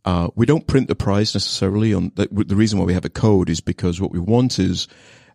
Uh, 0.06 0.30
we 0.36 0.46
don't 0.46 0.68
print 0.68 0.88
the 0.88 0.96
prize 0.96 1.34
necessarily 1.36 1.94
on 1.94 2.12
the, 2.16 2.28
the, 2.32 2.56
reason 2.56 2.80
why 2.80 2.86
we 2.86 2.94
have 2.94 3.04
a 3.04 3.10
code 3.10 3.50
is 3.50 3.60
because 3.60 4.00
what 4.00 4.12
we 4.12 4.20
want 4.20 4.58
is 4.58 4.88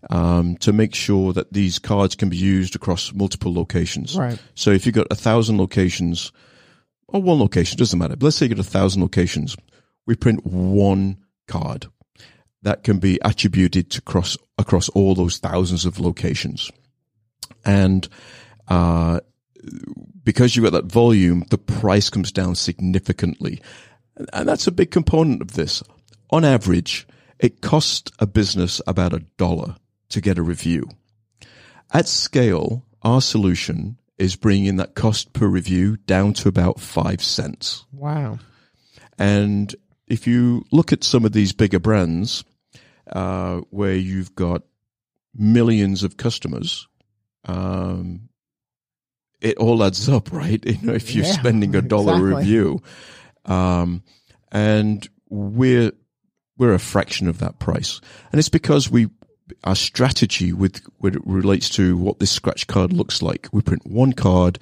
um, 0.09 0.57
to 0.59 0.73
make 0.73 0.95
sure 0.95 1.33
that 1.35 1.53
these 1.53 1.79
cards 1.79 2.15
can 2.15 2.31
be 2.31 2.39
used 2.39 2.75
across 2.75 3.13
multiple 3.13 3.53
locations. 3.53 4.17
Right. 4.17 4.41
So 4.55 4.71
if 4.71 4.87
you've 4.87 4.95
got 4.95 5.09
a 5.11 5.15
thousand 5.15 5.59
locations 5.59 6.33
or 7.13 7.23
one 7.23 7.39
location, 7.39 7.79
doesn't 7.79 7.99
matter. 7.99 8.17
Let's 8.19 8.37
say 8.37 8.47
you 8.47 8.55
get 8.55 8.59
a 8.59 8.69
thousand 8.69 9.03
locations. 9.03 9.57
We 10.07 10.17
print 10.17 10.45
one 10.45 11.19
card 11.47 11.87
that 12.63 12.85
can 12.85 12.99
be 12.99 13.19
attributed 13.25 13.91
to 13.91 14.03
cross 14.03 14.37
across 14.59 14.89
all 14.91 15.15
those 15.15 15.39
thousands 15.39 15.85
of 15.85 16.01
locations. 16.01 16.71
And, 17.65 18.09
uh, 18.69 19.21
because 20.25 20.55
you've 20.55 20.65
got 20.65 20.73
that 20.73 20.93
volume, 20.93 21.45
the 21.51 21.59
price 21.59 22.11
comes 22.11 22.33
down 22.33 22.55
significantly. 22.55 23.61
And 24.33 24.49
that's 24.49 24.67
a 24.67 24.73
big 24.73 24.91
component 24.91 25.43
of 25.43 25.53
this. 25.53 25.83
On 26.31 26.45
average, 26.45 27.07
it 27.39 27.61
costs 27.61 28.11
a 28.19 28.27
business 28.27 28.81
about 28.87 29.13
a 29.13 29.25
dollar 29.37 29.77
to 30.11 30.21
get 30.21 30.39
a 30.39 30.43
review. 30.43 30.89
At 31.93 32.09
scale, 32.09 32.85
our 33.03 33.21
solution 33.21 33.99
is 34.23 34.37
bringing 34.37 34.77
that 34.77 34.95
cost 34.95 35.33
per 35.33 35.49
review 35.49 35.97
down 35.97 36.33
to 36.33 36.49
about 36.49 36.79
five 36.79 37.21
cents. 37.21 37.85
Wow. 37.93 38.39
And 39.19 39.75
if 40.07 40.29
you 40.29 40.65
look 40.71 40.93
at 40.93 41.03
some 41.03 41.25
of 41.25 41.33
these 41.33 41.53
bigger 41.53 41.81
brands, 41.81 42.45
uh, 43.11 43.63
where 43.71 43.97
you've 43.97 44.33
got 44.37 44.63
millions 45.35 46.05
of 46.05 46.17
customers, 46.17 46.87
um, 47.47 48.29
it 49.41 49.57
all 49.57 49.83
adds 49.83 50.09
up, 50.09 50.33
right? 50.33 50.65
You 50.67 50.87
know, 50.87 50.95
if 50.95 51.17
you're 51.17 51.27
yeah, 51.27 51.33
spending 51.33 51.75
a 51.75 51.83
dollar 51.97 52.15
exactly. 52.15 52.37
review, 52.37 52.83
um, 53.45 54.05
and 54.53 55.09
we're, 55.31 55.91
we're 56.57 56.75
a 56.75 56.79
fraction 56.79 57.27
of 57.27 57.39
that 57.39 57.59
price. 57.59 58.01
And 58.31 58.39
it's 58.39 58.49
because 58.49 58.89
we, 58.89 59.09
our 59.65 59.77
strategy 59.77 60.53
with, 60.53 60.83
when 60.99 61.15
it 61.15 61.23
relates 61.25 61.69
to 61.71 61.97
what 61.97 62.19
this 62.19 62.31
scratch 62.31 62.67
card 62.67 62.93
looks 62.93 63.23
like. 63.23 63.49
We 63.53 63.63
print 63.63 63.87
one 63.87 64.13
card. 64.13 64.59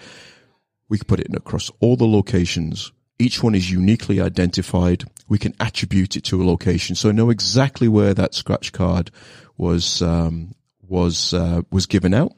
We 0.88 0.98
can 0.98 1.06
put 1.06 1.20
it 1.20 1.34
across 1.34 1.70
all 1.80 1.96
the 1.96 2.06
locations. 2.06 2.92
Each 3.18 3.42
one 3.42 3.54
is 3.54 3.70
uniquely 3.70 4.20
identified. 4.20 5.04
We 5.28 5.38
can 5.38 5.54
attribute 5.60 6.16
it 6.16 6.24
to 6.24 6.42
a 6.42 6.44
location. 6.44 6.96
So 6.96 7.08
I 7.08 7.12
know 7.12 7.30
exactly 7.30 7.88
where 7.88 8.14
that 8.14 8.34
scratch 8.34 8.72
card 8.72 9.10
was, 9.56 10.02
um, 10.02 10.54
was, 10.86 11.34
uh, 11.34 11.62
was 11.70 11.86
given 11.86 12.14
out. 12.14 12.32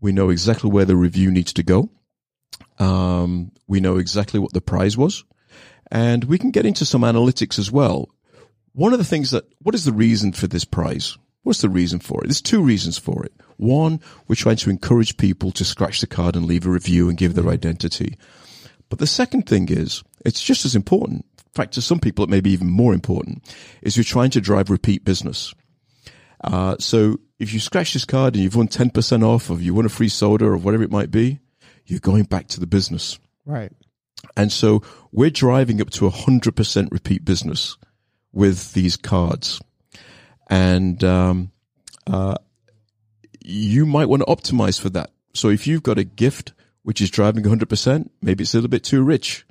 We 0.00 0.12
know 0.12 0.30
exactly 0.30 0.70
where 0.70 0.84
the 0.84 0.96
review 0.96 1.30
needs 1.30 1.52
to 1.54 1.62
go. 1.62 1.90
Um, 2.78 3.52
we 3.66 3.80
know 3.80 3.98
exactly 3.98 4.40
what 4.40 4.52
the 4.52 4.60
prize 4.60 4.96
was. 4.96 5.24
And 5.90 6.24
we 6.24 6.38
can 6.38 6.50
get 6.50 6.66
into 6.66 6.84
some 6.84 7.02
analytics 7.02 7.58
as 7.58 7.70
well. 7.70 8.08
One 8.72 8.92
of 8.92 8.98
the 8.98 9.04
things 9.04 9.30
that, 9.32 9.44
what 9.60 9.74
is 9.74 9.84
the 9.84 9.92
reason 9.92 10.32
for 10.32 10.46
this 10.46 10.64
prize? 10.64 11.18
What's 11.42 11.60
the 11.60 11.68
reason 11.68 12.00
for 12.00 12.22
it? 12.22 12.26
There's 12.26 12.42
two 12.42 12.62
reasons 12.62 12.98
for 12.98 13.24
it. 13.24 13.32
One, 13.56 14.00
we're 14.26 14.34
trying 14.34 14.56
to 14.56 14.70
encourage 14.70 15.16
people 15.16 15.50
to 15.52 15.64
scratch 15.64 16.00
the 16.00 16.06
card 16.06 16.36
and 16.36 16.46
leave 16.46 16.66
a 16.66 16.70
review 16.70 17.08
and 17.08 17.18
give 17.18 17.34
their 17.34 17.48
identity. 17.48 18.16
But 18.88 18.98
the 18.98 19.06
second 19.06 19.46
thing 19.46 19.68
is, 19.68 20.02
it's 20.24 20.42
just 20.42 20.64
as 20.64 20.74
important. 20.74 21.24
In 21.38 21.52
fact, 21.54 21.74
to 21.74 21.82
some 21.82 22.00
people, 22.00 22.24
it 22.24 22.30
may 22.30 22.40
be 22.40 22.50
even 22.50 22.68
more 22.68 22.94
important, 22.94 23.42
is 23.82 23.96
you're 23.96 24.04
trying 24.04 24.30
to 24.30 24.40
drive 24.40 24.70
repeat 24.70 25.04
business. 25.04 25.54
Uh, 26.44 26.76
so 26.78 27.18
if 27.38 27.52
you 27.52 27.60
scratch 27.60 27.92
this 27.92 28.04
card 28.04 28.34
and 28.34 28.42
you've 28.42 28.56
won 28.56 28.68
10% 28.68 29.24
off, 29.24 29.50
or 29.50 29.58
you 29.58 29.74
won 29.74 29.86
a 29.86 29.90
free 29.90 30.08
soda 30.08 30.44
or 30.44 30.56
whatever 30.56 30.84
it 30.84 30.90
might 30.90 31.10
be, 31.10 31.40
you're 31.86 32.00
going 32.00 32.24
back 32.24 32.48
to 32.48 32.60
the 32.60 32.66
business. 32.66 33.18
Right. 33.44 33.72
And 34.36 34.52
so 34.52 34.82
we're 35.12 35.30
driving 35.30 35.80
up 35.80 35.90
to 35.90 36.08
hundred 36.10 36.56
percent 36.56 36.90
repeat 36.92 37.24
business 37.24 37.76
with 38.32 38.72
these 38.74 38.96
cards. 38.96 39.60
And, 40.48 41.02
um, 41.04 41.52
uh, 42.06 42.36
you 43.40 43.86
might 43.86 44.08
want 44.08 44.22
to 44.22 44.26
optimize 44.26 44.80
for 44.80 44.90
that. 44.90 45.10
So 45.34 45.48
if 45.48 45.66
you've 45.66 45.82
got 45.82 45.98
a 45.98 46.04
gift 46.04 46.52
which 46.82 47.00
is 47.00 47.10
driving 47.10 47.44
100%, 47.44 48.08
maybe 48.22 48.42
it's 48.42 48.54
a 48.54 48.56
little 48.56 48.68
bit 48.68 48.84
too 48.84 49.02
rich. 49.02 49.46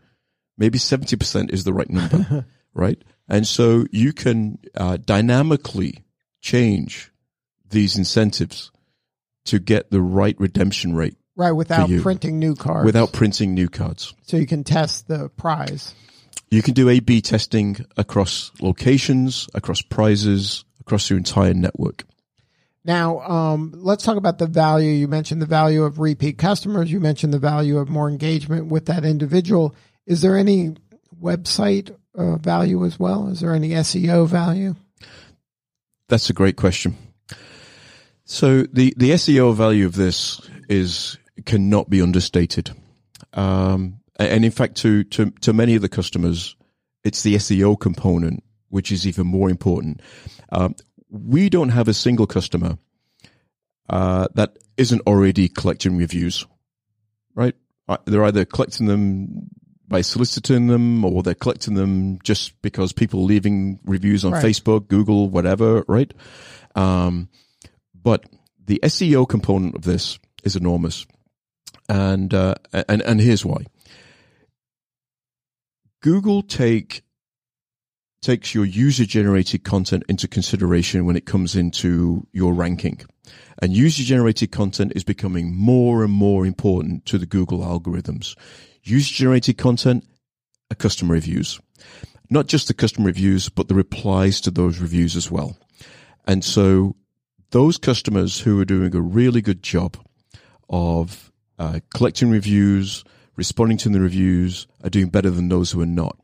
Maybe 0.58 0.80
70% 0.80 1.52
is 1.52 1.64
the 1.64 1.74
right 1.74 1.90
number, 1.90 2.46
right? 2.74 3.02
And 3.28 3.46
so 3.46 3.86
you 3.92 4.14
can 4.14 4.58
uh, 4.76 4.98
dynamically 4.98 6.04
change 6.42 7.12
these 7.70 7.98
incentives 7.98 8.72
to 9.46 9.60
get 9.60 9.92
the 9.92 10.02
right 10.02 10.36
redemption 10.40 10.96
rate 10.96 11.16
Right, 11.38 11.52
without 11.52 11.88
printing 12.02 12.40
new 12.40 12.56
cards. 12.56 12.84
Without 12.84 13.14
printing 13.14 13.54
new 13.54 13.70
cards. 13.70 14.16
So 14.24 14.38
you 14.38 14.48
can 14.48 14.64
test 14.64 15.08
the 15.08 15.30
prize. 15.30 15.94
You 16.50 16.64
can 16.64 16.74
do 16.74 16.90
A-B 16.90 17.22
testing 17.22 17.86
across 17.96 18.52
locations, 18.60 19.48
across 19.54 19.84
prizes, 19.84 20.66
across 20.88 21.10
your 21.10 21.18
entire 21.18 21.54
network. 21.54 22.06
Now, 22.86 23.20
um, 23.20 23.74
let's 23.76 24.06
talk 24.06 24.16
about 24.16 24.38
the 24.38 24.48
value. 24.48 24.92
You 24.92 25.10
mentioned 25.10 25.42
the 25.42 25.46
value 25.46 25.84
of 25.84 26.00
repeat 26.00 26.38
customers. 26.38 26.90
You 26.90 27.02
mentioned 27.02 27.34
the 27.34 27.40
value 27.40 27.78
of 27.78 27.90
more 27.90 28.10
engagement 28.10 28.68
with 28.68 28.86
that 28.86 29.04
individual. 29.04 29.76
Is 30.06 30.22
there 30.22 30.38
any 30.38 30.78
website 31.22 31.94
uh, 32.16 32.38
value 32.38 32.86
as 32.86 32.98
well? 32.98 33.28
Is 33.28 33.42
there 33.42 33.54
any 33.54 33.72
SEO 33.72 34.26
value? 34.26 34.76
That's 36.08 36.30
a 36.30 36.34
great 36.34 36.56
question. 36.56 36.96
So 38.24 38.64
the, 38.64 38.94
the 38.96 39.12
SEO 39.12 39.54
value 39.54 39.86
of 39.86 39.96
this 39.96 40.40
is 40.70 41.18
cannot 41.46 41.90
be 41.90 42.02
understated. 42.02 42.72
Um, 43.34 44.00
and 44.18 44.46
in 44.46 44.52
fact, 44.52 44.76
to, 44.78 45.04
to, 45.04 45.32
to 45.42 45.52
many 45.52 45.76
of 45.76 45.82
the 45.82 45.90
customers, 45.90 46.56
it's 47.04 47.24
the 47.24 47.36
SEO 47.36 47.78
component, 47.78 48.44
which 48.70 48.92
is 48.92 49.08
even 49.08 49.28
more 49.28 49.50
important. 49.50 50.02
Um, 50.52 50.76
we 51.10 51.50
don't 51.50 51.70
have 51.70 51.88
a 51.88 51.94
single 51.94 52.28
customer 52.28 52.78
uh, 53.90 54.28
that 54.36 54.58
isn't 54.76 55.02
already 55.08 55.48
collecting 55.48 55.98
reviews, 55.98 56.46
right? 57.34 57.56
Uh, 57.88 57.98
they're 58.06 58.26
either 58.26 58.46
collecting 58.46 58.88
them 58.88 59.50
by 59.88 60.02
soliciting 60.02 60.68
them 60.68 61.06
or 61.06 61.24
they're 61.24 61.34
collecting 61.34 61.76
them 61.76 62.20
just 62.22 62.62
because 62.62 62.92
people 62.92 63.24
leaving 63.24 63.80
reviews 63.86 64.26
on 64.26 64.34
right. 64.34 64.44
Facebook, 64.44 64.88
Google, 64.90 65.30
whatever, 65.30 65.86
right? 65.88 66.14
Um, 66.76 67.30
but 67.94 68.26
the 68.66 68.80
SEO 68.84 69.28
component 69.28 69.76
of 69.76 69.84
this 69.84 70.20
is 70.44 70.56
enormous, 70.56 71.06
and 71.88 72.34
uh, 72.34 72.56
and 72.88 73.02
and 73.02 73.22
here's 73.22 73.46
why. 73.46 73.66
Google 76.02 76.44
take 76.44 77.02
takes 78.28 78.54
your 78.54 78.66
user 78.66 79.06
generated 79.06 79.64
content 79.64 80.04
into 80.10 80.28
consideration 80.28 81.06
when 81.06 81.16
it 81.16 81.26
comes 81.26 81.56
into 81.56 82.28
your 82.34 82.54
ranking. 82.54 83.00
And 83.62 83.72
user 83.72 84.04
generated 84.04 84.52
content 84.52 84.92
is 84.98 85.06
becoming 85.06 85.56
more 85.56 86.04
and 86.04 86.12
more 86.12 86.46
important 86.46 87.06
to 87.06 87.18
the 87.18 87.26
Google 87.26 87.60
algorithms. 87.60 88.36
User 88.84 89.16
generated 89.16 89.58
content 89.58 90.04
are 90.70 90.76
customer 90.76 91.14
reviews. 91.14 91.60
not 92.30 92.48
just 92.48 92.68
the 92.68 92.74
customer 92.74 93.08
reviews, 93.08 93.48
but 93.48 93.70
the 93.70 93.76
replies 93.76 94.42
to 94.42 94.52
those 94.52 94.80
reviews 94.80 95.16
as 95.16 95.32
well. 95.32 95.58
And 96.26 96.44
so 96.44 96.98
those 97.52 97.78
customers 97.78 98.42
who 98.42 98.60
are 98.60 98.66
doing 98.66 98.94
a 98.94 99.02
really 99.02 99.42
good 99.42 99.64
job 99.64 99.98
of 100.70 101.32
uh, 101.58 101.80
collecting 101.96 102.30
reviews, 102.30 103.06
responding 103.38 103.78
to 103.78 103.90
the 103.90 104.02
reviews, 104.02 104.68
are 104.84 104.90
doing 104.90 105.08
better 105.08 105.30
than 105.30 105.48
those 105.48 105.72
who 105.72 105.82
are 105.82 105.86
not. 105.86 106.18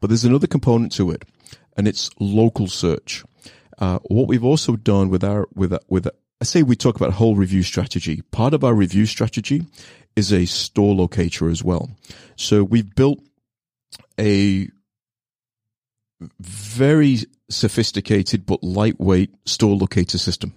But 0.00 0.10
there's 0.10 0.24
another 0.24 0.46
component 0.46 0.92
to 0.92 1.10
it, 1.10 1.24
and 1.78 1.88
it's 1.88 2.10
local 2.18 2.66
search. 2.66 3.24
Uh, 3.78 4.00
what 4.08 4.26
we've 4.26 4.44
also 4.44 4.76
done 4.76 5.08
with 5.08 5.24
our 5.24 5.48
with 5.54 5.72
with 5.88 6.08
I 6.40 6.44
say 6.44 6.62
we 6.62 6.76
talk 6.76 6.96
about 6.96 7.12
whole 7.14 7.36
review 7.36 7.62
strategy. 7.62 8.22
Part 8.32 8.52
of 8.52 8.64
our 8.64 8.74
review 8.74 9.06
strategy 9.06 9.64
is 10.14 10.32
a 10.32 10.44
store 10.44 10.94
locator 10.94 11.48
as 11.48 11.64
well. 11.64 11.90
So 12.36 12.62
we've 12.64 12.94
built 12.94 13.20
a 14.18 14.68
very 16.40 17.18
sophisticated 17.48 18.44
but 18.44 18.62
lightweight 18.62 19.30
store 19.46 19.76
locator 19.76 20.18
system, 20.18 20.54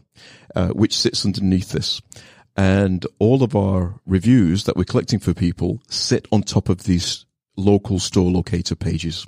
uh, 0.55 0.69
which 0.69 0.97
sits 0.97 1.25
underneath 1.25 1.71
this. 1.71 2.01
And 2.57 3.05
all 3.17 3.43
of 3.43 3.55
our 3.55 3.99
reviews 4.05 4.65
that 4.65 4.75
we're 4.75 4.83
collecting 4.83 5.19
for 5.19 5.33
people 5.33 5.81
sit 5.89 6.27
on 6.31 6.43
top 6.43 6.69
of 6.69 6.83
these 6.83 7.25
local 7.55 7.99
store 7.99 8.29
locator 8.29 8.75
pages. 8.75 9.25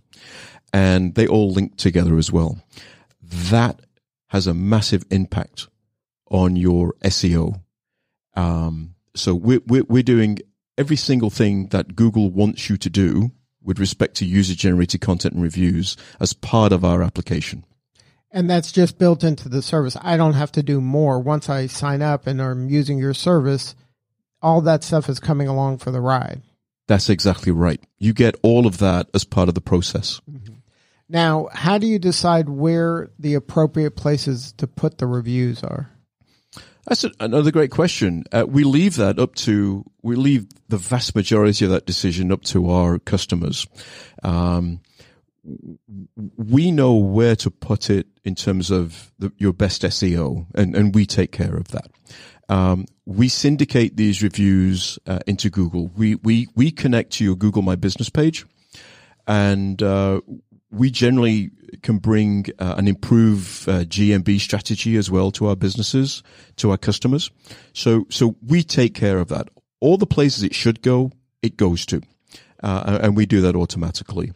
And 0.74 1.14
they 1.16 1.28
all 1.28 1.52
link 1.52 1.78
together 1.78 2.18
as 2.18 2.32
well. 2.32 2.62
That 3.22 3.80
has 4.28 4.48
a 4.48 4.54
massive 4.54 5.06
impact 5.12 5.68
on 6.30 6.56
your 6.56 6.94
SEO. 7.04 7.62
Um, 8.36 8.96
so 9.16 9.36
we're, 9.36 9.62
we're, 9.68 9.84
we're 9.84 10.04
doing 10.04 10.40
every 10.78 10.96
single 10.96 11.30
thing 11.30 11.68
that 11.68 11.96
Google 11.96 12.32
wants 12.32 12.70
you 12.70 12.78
to 12.78 12.90
do 12.90 13.32
with 13.62 13.80
respect 13.80 14.16
to 14.16 14.26
user 14.26 14.56
generated 14.56 15.02
content 15.02 15.36
and 15.36 15.44
reviews 15.44 15.96
as 16.20 16.34
part 16.34 16.72
of 16.72 16.84
our 16.84 17.04
application. 17.04 17.64
And 18.32 18.50
that's 18.50 18.72
just 18.72 18.98
built 18.98 19.24
into 19.24 19.48
the 19.48 19.62
service. 19.62 19.96
I 20.02 20.18
don't 20.18 20.34
have 20.34 20.52
to 20.54 20.64
do 20.64 20.82
more. 20.82 21.20
Once 21.20 21.50
I 21.50 21.68
sign 21.68 22.02
up 22.02 22.26
and 22.26 22.42
I'm 22.42 22.68
using 22.68 22.98
your 22.98 23.14
service, 23.14 23.76
all 24.42 24.62
that 24.62 24.84
stuff 24.84 25.08
is 25.08 25.20
coming 25.20 25.48
along 25.48 25.78
for 25.78 25.92
the 25.92 26.02
ride. 26.02 26.42
That's 26.88 27.10
exactly 27.10 27.52
right. 27.52 27.82
You 28.00 28.14
get 28.14 28.36
all 28.42 28.66
of 28.66 28.80
that 28.80 29.08
as 29.14 29.24
part 29.24 29.50
of 29.50 29.56
the 29.56 29.62
process. 29.62 30.20
Mm-hmm. 30.30 30.53
Now, 31.14 31.48
how 31.54 31.78
do 31.78 31.86
you 31.86 32.00
decide 32.00 32.50
where 32.50 33.12
the 33.20 33.36
appropriate 33.36 33.96
places 33.96 34.52
to 34.54 34.66
put 34.66 34.98
the 34.98 35.06
reviews 35.06 35.64
are? 35.64 35.92
That's 36.88 37.06
another 37.20 37.52
great 37.52 37.70
question. 37.70 38.24
Uh, 38.32 38.46
we 38.48 38.64
leave 38.64 38.96
that 38.96 39.20
up 39.20 39.36
to, 39.36 39.86
we 40.02 40.16
leave 40.16 40.48
the 40.70 40.78
vast 40.78 41.16
majority 41.16 41.66
of 41.66 41.72
that 41.72 41.86
decision 41.86 42.32
up 42.32 42.42
to 42.46 42.68
our 42.72 42.98
customers. 42.98 43.68
Um, 44.24 44.82
we 46.36 46.72
know 46.72 46.96
where 46.96 47.36
to 47.38 47.52
put 47.52 47.92
it 47.92 48.08
in 48.24 48.34
terms 48.34 48.72
of 48.72 49.14
the, 49.20 49.32
your 49.38 49.54
best 49.54 49.84
SEO, 49.84 50.48
and, 50.56 50.76
and 50.76 50.96
we 50.96 51.06
take 51.06 51.32
care 51.32 51.56
of 51.56 51.68
that. 51.70 51.92
Um, 52.50 52.86
we 53.06 53.30
syndicate 53.30 53.98
these 53.98 54.24
reviews 54.24 54.98
uh, 55.06 55.20
into 55.28 55.52
Google. 55.52 55.92
We, 55.96 56.16
we, 56.16 56.48
we 56.56 56.72
connect 56.72 57.12
to 57.14 57.24
your 57.24 57.36
Google 57.36 57.62
My 57.62 57.76
Business 57.76 58.10
page, 58.10 58.46
and 59.28 59.82
uh, 59.82 60.22
we 60.74 60.90
generally 60.90 61.52
can 61.82 61.98
bring 61.98 62.46
uh, 62.60 62.76
and 62.78 62.88
improve 62.88 63.68
uh, 63.68 63.84
GMB 63.84 64.40
strategy 64.40 64.98
as 64.98 65.10
well 65.10 65.32
to 65.32 65.48
our 65.48 65.56
businesses, 65.56 66.24
to 66.58 66.72
our 66.72 66.78
customers. 66.78 67.32
So, 67.74 68.06
so 68.10 68.36
we 68.46 68.64
take 68.64 68.94
care 68.94 69.20
of 69.20 69.30
that. 69.30 69.50
All 69.80 69.98
the 69.98 70.06
places 70.06 70.44
it 70.44 70.56
should 70.56 70.82
go, 70.82 71.12
it 71.42 71.58
goes 71.58 71.86
to, 71.88 72.02
uh, 72.62 73.00
and 73.02 73.16
we 73.16 73.26
do 73.26 73.42
that 73.42 73.56
automatically. 73.56 74.32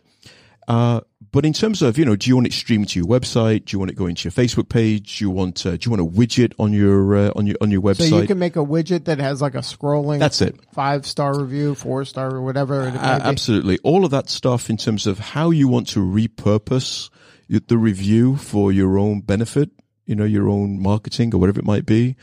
Uh, 0.68 1.02
but 1.32 1.46
in 1.46 1.54
terms 1.54 1.82
of, 1.82 1.98
you 1.98 2.06
know, 2.06 2.16
do 2.16 2.30
you 2.30 2.36
want 2.36 2.48
it 2.48 2.54
streamed 2.54 2.90
to 2.90 3.00
your 3.00 3.08
website? 3.08 3.66
Do 3.66 3.76
you 3.76 3.80
want 3.80 3.92
it 3.92 3.96
going 3.96 4.16
to 4.16 4.24
your 4.24 4.32
Facebook 4.32 4.70
page? 4.70 5.18
Do 5.18 5.26
you 5.26 5.30
want, 5.30 5.66
uh, 5.66 5.72
do 5.78 5.90
you 5.90 5.92
want 5.96 6.02
a 6.02 6.20
widget 6.20 6.54
on 6.58 6.74
your, 6.74 7.16
uh, 7.16 7.32
on 7.36 7.48
your, 7.48 7.58
on 7.62 7.72
your 7.72 7.82
website? 7.82 8.10
So 8.10 8.22
you 8.22 8.28
can 8.28 8.40
make 8.40 8.56
a 8.56 8.66
widget 8.66 9.06
that 9.06 9.20
has 9.20 9.42
like 9.42 9.56
a 9.56 9.60
scrolling. 9.60 10.20
That's 10.20 10.42
it. 10.42 10.56
Five 10.74 11.06
star 11.06 11.38
review, 11.38 11.76
four 11.76 12.06
star, 12.06 12.34
or 12.34 12.42
whatever. 12.42 12.84
Uh, 12.84 13.20
absolutely. 13.24 13.78
All 13.84 14.06
of 14.06 14.12
that 14.12 14.30
stuff 14.30 14.70
in 14.70 14.78
terms 14.78 15.08
of 15.08 15.20
how 15.20 15.50
you 15.52 15.68
want 15.68 15.88
to 15.90 16.00
repurpose 16.00 17.10
the 17.50 17.78
review 17.78 18.36
for 18.38 18.72
your 18.72 18.98
own 18.98 19.22
benefit, 19.22 19.70
you 20.06 20.16
know, 20.16 20.26
your 20.26 20.50
own 20.50 20.82
marketing 20.82 21.34
or 21.34 21.40
whatever 21.40 21.60
it 21.60 21.66
might 21.66 21.86
be. 21.86 22.16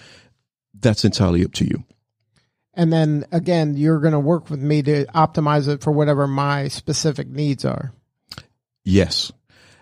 That's 0.79 1.05
entirely 1.05 1.45
up 1.45 1.53
to 1.55 1.65
you. 1.65 1.85
And 2.75 2.93
then 2.93 3.25
again, 3.31 3.77
you're 3.77 4.01
going 4.01 4.13
to 4.13 4.19
work 4.19 4.51
with 4.51 4.61
me 4.61 4.83
to 4.83 5.07
optimize 5.07 5.69
it 5.69 5.83
for 5.83 5.93
whatever 5.93 6.27
my 6.27 6.69
specific 6.69 7.29
needs 7.29 7.65
are. 7.65 7.93
Yes. 8.85 9.33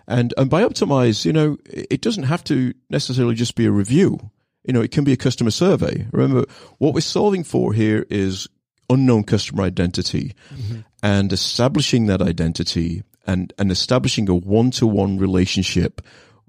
And, 0.07 0.33
and 0.37 0.49
by 0.49 0.63
optimize, 0.63 1.25
you 1.25 1.33
know, 1.33 1.57
it 1.65 2.01
doesn't 2.01 2.23
have 2.23 2.43
to 2.45 2.73
necessarily 2.89 3.35
just 3.35 3.55
be 3.55 3.65
a 3.65 3.71
review. 3.71 4.31
You 4.65 4.73
know, 4.73 4.81
it 4.81 4.91
can 4.91 5.03
be 5.03 5.13
a 5.13 5.17
customer 5.17 5.51
survey. 5.51 6.07
Remember, 6.11 6.45
what 6.77 6.93
we're 6.93 7.01
solving 7.01 7.43
for 7.43 7.73
here 7.73 8.05
is 8.09 8.47
unknown 8.89 9.23
customer 9.23 9.63
identity 9.63 10.33
mm-hmm. 10.53 10.79
and 11.01 11.31
establishing 11.31 12.07
that 12.07 12.21
identity 12.21 13.03
and, 13.25 13.53
and 13.57 13.71
establishing 13.71 14.29
a 14.29 14.35
one-to-one 14.35 15.17
relationship 15.17 16.01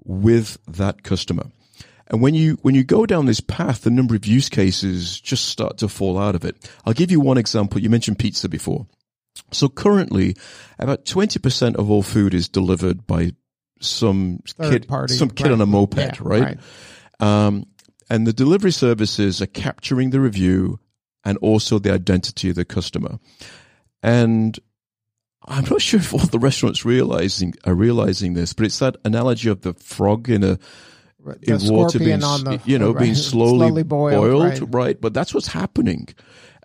with 0.03 0.57
that 0.67 1.03
customer. 1.03 1.45
And 2.07 2.21
when 2.21 2.35
you, 2.35 2.57
when 2.61 2.75
you 2.75 2.83
go 2.83 3.05
down 3.05 3.25
this 3.25 3.39
path, 3.39 3.81
the 3.81 3.89
number 3.89 4.15
of 4.15 4.25
use 4.25 4.49
cases 4.49 5.19
just 5.19 5.45
start 5.45 5.77
to 5.79 5.87
fall 5.87 6.19
out 6.19 6.35
of 6.35 6.45
it. 6.45 6.69
I'll 6.85 6.93
give 6.93 7.11
you 7.11 7.19
one 7.19 7.37
example. 7.37 7.81
You 7.81 7.89
mentioned 7.89 8.19
pizza 8.19 8.47
before. 8.47 8.85
So 9.51 9.69
currently, 9.69 10.35
about 10.79 11.05
20% 11.05 11.75
of 11.75 11.89
all 11.89 12.03
food 12.03 12.33
is 12.33 12.49
delivered 12.49 13.05
by 13.05 13.31
some 13.79 14.39
Third 14.47 14.71
kid, 14.71 14.87
party, 14.87 15.15
some 15.15 15.29
kid 15.29 15.45
right. 15.45 15.53
on 15.53 15.61
a 15.61 15.65
moped, 15.65 15.97
Yeah, 15.97 16.15
right? 16.21 16.41
right. 16.41 16.57
Um, 17.19 17.65
and 18.09 18.25
the 18.25 18.33
delivery 18.33 18.71
services 18.71 19.41
are 19.41 19.47
capturing 19.47 20.11
the 20.11 20.19
review 20.19 20.79
and 21.23 21.37
also 21.39 21.79
the 21.79 21.91
identity 21.91 22.49
of 22.49 22.55
the 22.55 22.65
customer. 22.65 23.19
And 24.03 24.57
I'm 25.45 25.65
not 25.65 25.81
sure 25.81 25.99
if 25.99 26.13
all 26.13 26.19
the 26.19 26.39
restaurants 26.39 26.85
realizing 26.85 27.55
are 27.65 27.75
realizing 27.75 28.33
this, 28.33 28.53
but 28.53 28.65
it's 28.65 28.79
that 28.79 28.97
analogy 29.03 29.49
of 29.49 29.61
the 29.61 29.73
frog 29.73 30.29
in 30.29 30.43
a 30.43 30.59
The 31.19 31.53
in 31.53 31.73
water 31.73 31.99
being, 31.99 32.23
on 32.23 32.43
the, 32.43 32.61
you 32.65 32.77
know, 32.77 32.91
right, 32.93 33.01
being 33.01 33.15
slowly, 33.15 33.67
slowly 33.67 33.83
boiled, 33.83 34.43
right. 34.43 34.73
right. 34.73 35.01
But 35.01 35.13
that's 35.13 35.33
what's 35.33 35.47
happening. 35.47 36.09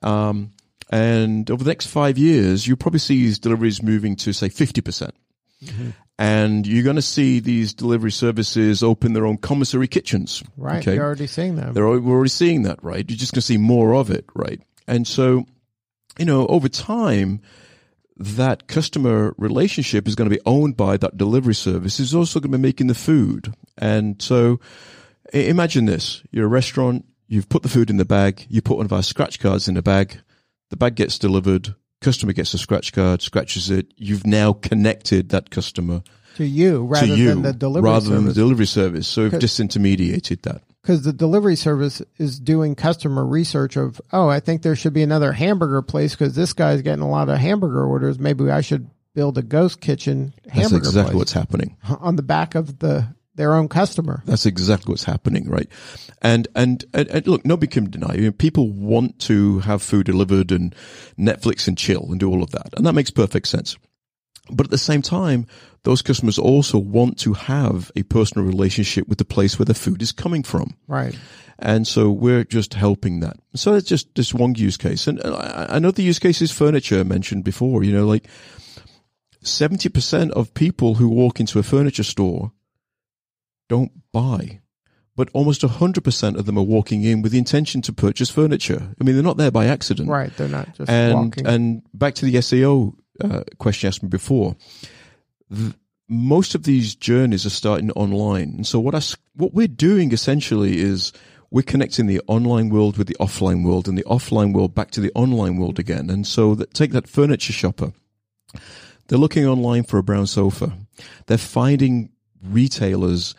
Um, 0.03 0.53
and 0.91 1.51
over 1.51 1.65
the 1.65 1.71
next 1.71 1.87
five 1.87 2.19
years, 2.19 2.67
you'll 2.67 2.77
probably 2.77 3.01
see 3.01 3.23
these 3.23 3.39
deliveries 3.39 3.83
moving 3.83 4.17
to 4.17 4.33
say 4.33 4.49
50%. 4.49 4.85
percent 4.85 5.15
Mm-hmm. 5.65 5.91
And 6.19 6.67
you're 6.67 6.85
going 6.85 6.97
to 6.97 7.03
see 7.03 7.41
these 7.41 7.73
delivery 7.73 8.13
services 8.13 8.83
open 8.83 9.15
their 9.15 9.27
own 9.27 9.39
commissary 9.39 9.89
kitchens. 9.89 10.43
Right. 10.57 10.79
Okay. 10.79 10.95
You're 10.95 11.05
already 11.05 11.27
seeing 11.27 11.57
that. 11.57 11.75
They're, 11.75 11.87
we're 11.87 12.15
already 12.15 12.31
seeing 12.31 12.63
that, 12.63 12.83
right? 12.83 13.09
You're 13.09 13.17
just 13.17 13.33
going 13.33 13.41
to 13.41 13.47
see 13.47 13.57
more 13.57 13.95
of 13.95 14.11
it, 14.11 14.27
right? 14.35 14.61
And 14.87 15.07
so, 15.07 15.47
you 16.19 16.25
know, 16.27 16.47
over 16.47 16.69
time, 16.69 17.41
that 18.17 18.69
customer 18.69 19.35
relationship 19.39 20.07
is 20.07 20.15
going 20.15 20.29
to 20.29 20.35
be 20.35 20.43
owned 20.45 20.77
by 20.77 20.99
that 20.99 21.17
delivery 21.17 21.55
service. 21.55 22.01
Is 22.01 22.15
also 22.15 22.39
going 22.39 22.53
to 22.53 22.59
be 22.59 22.63
making 22.63 22.89
the 22.89 22.95
food. 22.95 23.55
And 23.79 24.21
so, 24.21 24.61
imagine 25.33 25.87
this: 25.87 26.23
you're 26.31 26.45
a 26.45 26.49
restaurant. 26.49 27.07
You've 27.29 27.49
put 27.49 27.63
the 27.63 27.71
food 27.71 27.89
in 27.89 27.97
the 27.97 28.05
bag. 28.05 28.45
You 28.51 28.61
put 28.61 28.77
one 28.77 28.85
of 28.85 28.93
our 28.93 29.03
scratch 29.03 29.41
cards 29.41 29.69
in 29.69 29.75
the 29.75 29.83
bag. 29.83 30.21
The 30.71 30.77
bag 30.77 30.95
gets 30.95 31.19
delivered. 31.19 31.75
Customer 32.01 32.33
gets 32.33 32.55
a 32.55 32.59
scratch 32.59 32.93
card, 32.93 33.21
scratches 33.21 33.71
it. 33.71 33.93
You've 33.97 34.27
now 34.27 34.55
connected 34.55 35.29
that 35.31 35.51
customer 35.51 36.03
to 36.37 36.45
you 36.45 36.85
rather 36.85 37.07
to 37.09 37.17
you 37.17 37.29
than 37.29 37.43
the 37.43 37.53
delivery 37.53 37.91
rather 37.91 38.09
than 38.09 38.25
the 38.25 38.31
service. 38.31 38.35
delivery 38.35 38.67
service. 38.67 39.09
So 39.09 39.23
we've 39.25 39.33
disintermediated 39.33 40.43
that. 40.43 40.63
because 40.81 41.03
the 41.03 41.13
delivery 41.13 41.57
service 41.57 42.01
is 42.19 42.39
doing 42.41 42.75
customer 42.75 43.27
research 43.27 43.77
of, 43.77 44.01
oh, 44.13 44.29
I 44.29 44.41
think 44.41 44.63
there 44.63 44.77
should 44.77 44.95
be 44.95 45.03
another 45.03 45.33
hamburger 45.33 45.83
place 45.83 46.15
because 46.15 46.35
this 46.35 46.53
guy's 46.53 46.83
getting 46.83 47.03
a 47.03 47.11
lot 47.11 47.29
of 47.29 47.39
hamburger 47.39 47.85
orders. 47.85 48.19
Maybe 48.19 48.51
I 48.51 48.63
should 48.63 48.89
build 49.15 49.37
a 49.39 49.43
ghost 49.43 49.81
kitchen 49.81 50.33
That's 50.55 50.73
exactly 50.73 51.03
place 51.03 51.15
what's 51.17 51.33
happening. 51.33 51.77
on 52.01 52.17
the 52.17 52.23
back 52.23 52.55
of 52.55 52.79
the 52.79 53.15
their 53.41 53.55
own 53.55 53.69
customer. 53.69 54.23
That's 54.27 54.45
exactly 54.45 54.93
what's 54.93 55.05
happening, 55.05 55.49
right? 55.49 55.69
And 56.21 56.47
and 56.55 56.85
and, 56.93 57.09
and 57.09 57.27
look, 57.27 57.47
nobody 57.47 57.69
can 57.69 57.89
deny. 57.89 58.15
You 58.15 58.25
know, 58.27 58.33
people 58.33 58.69
want 58.69 59.19
to 59.21 59.61
have 59.61 59.83
food 59.83 60.07
delivered 60.07 60.53
and 60.53 60.75
Netflix 61.19 61.67
and 61.67 61.79
chill 61.79 62.07
and 62.11 62.21
do 62.21 62.29
all 62.29 62.43
of 62.43 62.51
that, 62.51 62.75
and 62.77 62.85
that 62.85 62.93
makes 62.93 63.11
perfect 63.11 63.49
sense. 63.49 63.79
But 64.51 64.67
at 64.67 64.71
the 64.71 64.79
same 64.79 65.01
time, 65.01 65.47
those 65.85 66.03
customers 66.03 66.39
also 66.39 66.79
want 66.79 67.19
to 67.21 67.33
have 67.33 67.91
a 67.97 68.03
personal 68.03 68.47
relationship 68.47 69.09
with 69.09 69.17
the 69.17 69.25
place 69.25 69.59
where 69.59 69.67
the 69.67 69.75
food 69.75 70.03
is 70.03 70.13
coming 70.13 70.43
from. 70.43 70.75
Right. 70.87 71.17
And 71.59 71.87
so 71.87 72.11
we're 72.11 72.45
just 72.45 72.75
helping 72.75 73.21
that. 73.21 73.37
So 73.55 73.75
it's 73.75 73.89
just 73.89 74.15
this 74.17 74.35
one 74.35 74.55
use 74.55 74.77
case. 74.77 75.07
And 75.07 75.21
uh, 75.25 75.79
know 75.79 75.93
the 75.93 76.03
use 76.03 76.19
case 76.19 76.43
is 76.43 76.51
furniture 76.51 77.05
mentioned 77.05 77.45
before, 77.45 77.85
you 77.85 77.93
know, 77.93 78.07
like 78.07 78.29
70% 79.45 80.31
of 80.33 80.53
people 80.53 80.97
who 80.97 81.09
walk 81.09 81.39
into 81.39 81.59
a 81.59 81.63
furniture 81.63 82.03
store 82.03 82.53
don't 83.71 83.93
buy. 84.13 84.61
But 85.17 85.29
almost 85.33 85.63
100% 85.63 86.37
of 86.39 86.47
them 86.47 86.59
are 86.59 86.63
walking 86.63 87.03
in 87.05 87.23
with 87.23 87.33
the 87.33 87.39
intention 87.39 87.83
to 87.83 87.93
purchase 87.93 88.31
furniture. 88.31 88.95
I 89.01 89.05
mean, 89.05 89.15
they're 89.15 89.25
not 89.25 89.37
there 89.37 89.51
by 89.51 89.67
accident. 89.67 90.09
Right. 90.09 90.35
They're 90.37 90.49
not 90.49 90.75
just 90.75 90.91
And, 90.91 91.15
walking. 91.15 91.47
and 91.47 91.83
back 91.95 92.15
to 92.17 92.25
the 92.25 92.35
SEO 92.35 92.95
uh, 93.23 93.43
question 93.59 93.87
you 93.87 93.89
asked 93.89 94.03
me 94.03 94.09
before. 94.09 94.57
Th- 95.55 95.75
most 96.09 96.55
of 96.55 96.65
these 96.65 96.95
journeys 96.95 97.47
are 97.47 97.51
starting 97.51 97.91
online. 97.93 98.55
And 98.57 98.67
so 98.67 98.81
what 98.81 98.95
I, 98.95 99.01
what 99.35 99.55
we're 99.55 99.69
doing 99.69 100.11
essentially 100.13 100.81
is 100.81 101.13
we're 101.51 101.63
connecting 101.63 102.07
the 102.07 102.21
online 102.27 102.71
world 102.71 102.97
with 102.97 103.07
the 103.07 103.17
offline 103.21 103.65
world 103.65 103.89
and 103.89 103.97
the 103.99 104.05
offline 104.05 104.53
world 104.55 104.75
back 104.75 104.91
to 104.93 105.01
the 105.01 105.13
online 105.15 105.57
world 105.57 105.79
again. 105.79 106.09
And 106.11 106.27
so 106.27 106.55
that, 106.57 106.73
take 106.75 106.93
that 106.93 107.09
furniture 107.09 107.53
shopper. 107.53 107.93
They're 109.09 109.19
looking 109.19 109.47
online 109.47 109.85
for 109.85 109.99
a 109.99 110.03
brown 110.03 110.27
sofa. 110.27 110.73
They're 111.27 111.39
finding 111.39 112.11
retailers 112.43 113.35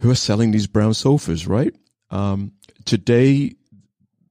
who 0.00 0.10
are 0.10 0.16
selling 0.16 0.50
these 0.50 0.66
brown 0.66 0.94
sofas, 0.94 1.46
right? 1.46 1.74
Um, 2.10 2.52
today, 2.84 3.54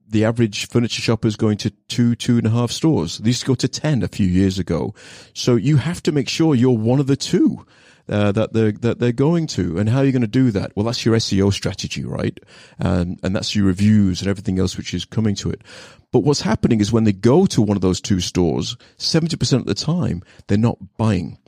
the 0.07 0.25
average 0.25 0.67
furniture 0.69 1.01
shopper 1.01 1.27
is 1.27 1.35
going 1.35 1.57
to 1.57 1.71
two, 1.87 2.15
two 2.15 2.37
and 2.37 2.47
a 2.47 2.51
half 2.51 2.71
stores. 2.71 3.17
To 3.17 3.45
go 3.45 3.55
to 3.55 3.67
10 3.67 4.03
a 4.03 4.07
few 4.07 4.27
years 4.27 4.59
ago. 4.59 4.93
So 5.33 5.55
you 5.55 5.77
have 5.77 6.01
to 6.03 6.11
make 6.11 6.29
sure 6.29 6.55
you're 6.55 6.77
one 6.77 6.99
of 6.99 7.07
the 7.07 7.17
two. 7.17 7.65
Uh, 8.07 8.31
that 8.31 8.53
they're 8.53 8.71
that 8.71 8.99
they're 8.99 9.11
going 9.11 9.47
to, 9.47 9.79
and 9.79 9.89
how 9.89 9.97
are 9.97 10.05
you 10.05 10.11
going 10.11 10.21
to 10.21 10.27
do 10.27 10.51
that? 10.51 10.71
Well, 10.75 10.85
that's 10.85 11.03
your 11.03 11.15
SEO 11.15 11.51
strategy, 11.51 12.05
right? 12.05 12.39
And 12.77 13.19
and 13.23 13.35
that's 13.35 13.55
your 13.55 13.65
reviews 13.65 14.21
and 14.21 14.29
everything 14.29 14.59
else 14.59 14.77
which 14.77 14.93
is 14.93 15.05
coming 15.05 15.33
to 15.37 15.49
it. 15.49 15.63
But 16.11 16.19
what's 16.19 16.41
happening 16.41 16.81
is 16.81 16.91
when 16.91 17.05
they 17.05 17.13
go 17.13 17.47
to 17.47 17.63
one 17.63 17.75
of 17.75 17.81
those 17.81 17.99
two 17.99 18.19
stores, 18.19 18.77
seventy 18.97 19.37
percent 19.37 19.61
of 19.61 19.65
the 19.65 19.73
time 19.73 20.21
they're 20.45 20.55
not 20.55 20.77
buying, 20.97 21.39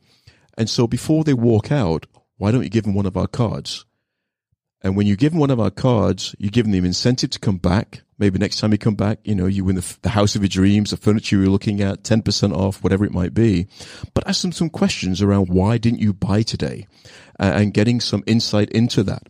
and 0.57 0.67
so 0.67 0.87
before 0.87 1.23
they 1.23 1.35
walk 1.35 1.71
out, 1.71 2.07
why 2.37 2.49
don't 2.49 2.63
you 2.63 2.69
give 2.69 2.85
them 2.85 2.95
one 2.95 3.05
of 3.05 3.15
our 3.15 3.27
cards? 3.27 3.85
And 4.81 4.95
when 4.95 5.07
you 5.07 5.15
give 5.15 5.31
them 5.31 5.39
one 5.39 5.49
of 5.49 5.59
our 5.59 5.71
cards, 5.71 6.35
you 6.37 6.49
give 6.49 6.65
them 6.65 6.71
the 6.71 6.77
incentive 6.77 7.31
to 7.31 7.39
come 7.39 7.57
back. 7.57 8.01
Maybe 8.19 8.39
next 8.39 8.59
time 8.59 8.71
you 8.71 8.77
come 8.77 8.95
back, 8.95 9.19
you 9.23 9.35
know, 9.35 9.45
you 9.45 9.63
win 9.63 9.75
the, 9.75 9.97
the 10.01 10.09
house 10.09 10.35
of 10.35 10.41
your 10.41 10.49
dreams, 10.49 10.91
the 10.91 10.97
furniture 10.97 11.37
you're 11.37 11.47
looking 11.47 11.81
at, 11.81 12.03
10% 12.03 12.55
off, 12.55 12.83
whatever 12.83 13.05
it 13.05 13.11
might 13.11 13.33
be. 13.33 13.67
But 14.13 14.27
ask 14.27 14.41
them 14.41 14.51
some 14.51 14.69
questions 14.69 15.21
around 15.21 15.49
why 15.49 15.77
didn't 15.77 15.99
you 15.99 16.13
buy 16.13 16.41
today 16.41 16.87
uh, 17.39 17.53
and 17.55 17.73
getting 17.73 17.99
some 17.99 18.23
insight 18.27 18.69
into 18.69 19.03
that. 19.03 19.23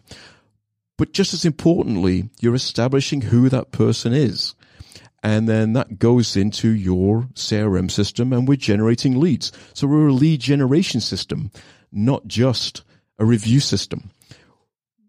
But 0.98 1.14
just 1.14 1.34
as 1.34 1.46
importantly, 1.46 2.30
you're 2.40 2.56
establishing 2.56 3.22
who 3.22 3.50
that 3.50 3.72
person 3.72 4.14
is. 4.14 4.56
And 5.24 5.48
then 5.48 5.74
that 5.74 6.00
goes 6.00 6.38
into 6.38 6.70
your 6.70 7.24
CRM 7.34 7.90
system 7.92 8.32
and 8.32 8.48
we're 8.48 8.56
generating 8.56 9.20
leads. 9.20 9.52
So 9.74 9.88
we're 9.88 10.08
a 10.08 10.14
lead 10.14 10.42
generation 10.42 11.02
system, 11.02 11.52
not 11.92 12.28
just 12.28 12.84
a 13.20 13.26
review 13.26 13.60
system 13.60 14.12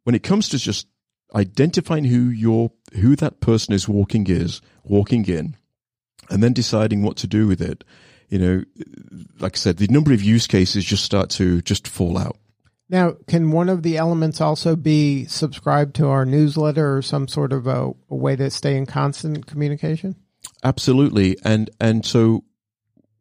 when 0.09 0.15
it 0.15 0.23
comes 0.23 0.49
to 0.49 0.57
just 0.57 0.87
identifying 1.35 2.05
who 2.05 2.31
your 2.31 2.73
who 2.95 3.15
that 3.15 3.41
person 3.41 3.75
is 3.75 3.87
walking 3.87 4.27
is 4.27 4.63
walking 4.83 5.27
in 5.27 5.55
and 6.31 6.43
then 6.43 6.55
deciding 6.55 7.03
what 7.03 7.15
to 7.19 7.27
do 7.27 7.47
with 7.47 7.61
it 7.61 7.85
you 8.31 8.39
know 8.39 8.65
like 9.39 9.55
i 9.55 9.59
said 9.59 9.77
the 9.77 9.87
number 9.89 10.15
of 10.15 10.23
use 10.23 10.47
cases 10.47 10.83
just 10.83 11.05
start 11.05 11.29
to 11.29 11.61
just 11.61 11.87
fall 11.87 12.17
out. 12.17 12.39
Now, 12.89 13.17
can 13.27 13.51
one 13.51 13.69
of 13.69 13.83
the 13.83 13.99
elements 13.99 14.41
also 14.41 14.75
be 14.75 15.27
subscribed 15.27 15.95
to 15.97 16.09
our 16.09 16.25
newsletter 16.25 16.97
or 16.97 17.03
some 17.03 17.29
sort 17.29 17.53
of 17.53 17.67
a, 17.67 17.93
a 18.09 18.17
way 18.17 18.35
to 18.37 18.49
stay 18.49 18.79
in 18.79 18.87
constant 18.87 19.47
communication? 19.47 20.17
absolutely. 20.65 21.37
And 21.45 21.69
and 21.79 22.07
so 22.07 22.45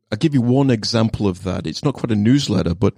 i'll 0.10 0.18
give 0.18 0.34
you 0.34 0.42
one 0.42 0.70
example 0.70 1.28
of 1.28 1.44
that. 1.44 1.68
It's 1.68 1.84
not 1.84 1.96
quite 1.96 2.12
a 2.12 2.16
newsletter 2.16 2.76
but 2.76 2.94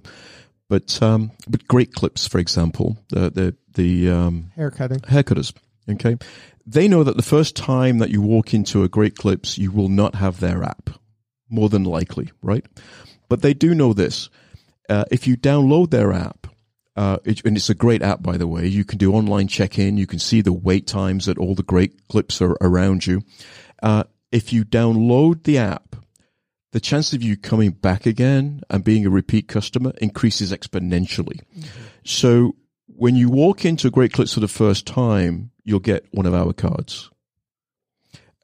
but 0.70 1.02
um 1.02 1.32
but 1.48 1.66
great 1.66 1.92
clips 1.92 2.26
for 2.26 2.38
example 2.38 2.96
the 3.08 3.28
the 3.30 3.56
the 3.74 4.10
um 4.10 4.50
Haircutting. 4.56 5.00
haircutters. 5.00 5.52
Okay. 5.88 6.16
They 6.66 6.88
know 6.88 7.02
that 7.02 7.16
the 7.16 7.22
first 7.22 7.56
time 7.56 7.98
that 7.98 8.10
you 8.10 8.22
walk 8.22 8.54
into 8.54 8.84
a 8.84 8.88
Great 8.88 9.16
Clips, 9.16 9.58
you 9.58 9.72
will 9.72 9.88
not 9.88 10.14
have 10.14 10.38
their 10.38 10.62
app, 10.62 10.90
more 11.48 11.68
than 11.68 11.84
likely, 11.84 12.30
right? 12.42 12.64
But 13.28 13.42
they 13.42 13.54
do 13.54 13.74
know 13.74 13.92
this. 13.92 14.28
Uh, 14.88 15.04
if 15.10 15.26
you 15.26 15.36
download 15.36 15.90
their 15.90 16.12
app, 16.12 16.46
uh, 16.96 17.16
it, 17.24 17.44
and 17.44 17.56
it's 17.56 17.70
a 17.70 17.74
great 17.74 18.02
app, 18.02 18.22
by 18.22 18.36
the 18.36 18.46
way, 18.46 18.66
you 18.66 18.84
can 18.84 18.98
do 18.98 19.14
online 19.14 19.48
check 19.48 19.78
in. 19.78 19.96
You 19.96 20.06
can 20.06 20.18
see 20.18 20.42
the 20.42 20.52
wait 20.52 20.86
times 20.86 21.26
that 21.26 21.38
all 21.38 21.54
the 21.54 21.62
Great 21.62 22.06
Clips 22.08 22.40
are 22.42 22.56
around 22.60 23.06
you. 23.06 23.22
Uh, 23.82 24.04
if 24.30 24.52
you 24.52 24.64
download 24.64 25.44
the 25.44 25.58
app, 25.58 25.96
the 26.72 26.80
chance 26.80 27.12
of 27.12 27.22
you 27.22 27.36
coming 27.36 27.70
back 27.70 28.06
again 28.06 28.60
and 28.70 28.84
being 28.84 29.06
a 29.06 29.10
repeat 29.10 29.48
customer 29.48 29.92
increases 30.00 30.52
exponentially. 30.52 31.40
So 32.04 32.54
when 33.00 33.16
you 33.16 33.30
walk 33.30 33.64
into 33.64 33.90
Great 33.90 34.12
Clips 34.12 34.34
for 34.34 34.40
the 34.40 34.46
first 34.46 34.86
time, 34.86 35.50
you'll 35.64 35.80
get 35.80 36.04
one 36.10 36.26
of 36.26 36.34
our 36.34 36.52
cards. 36.52 37.10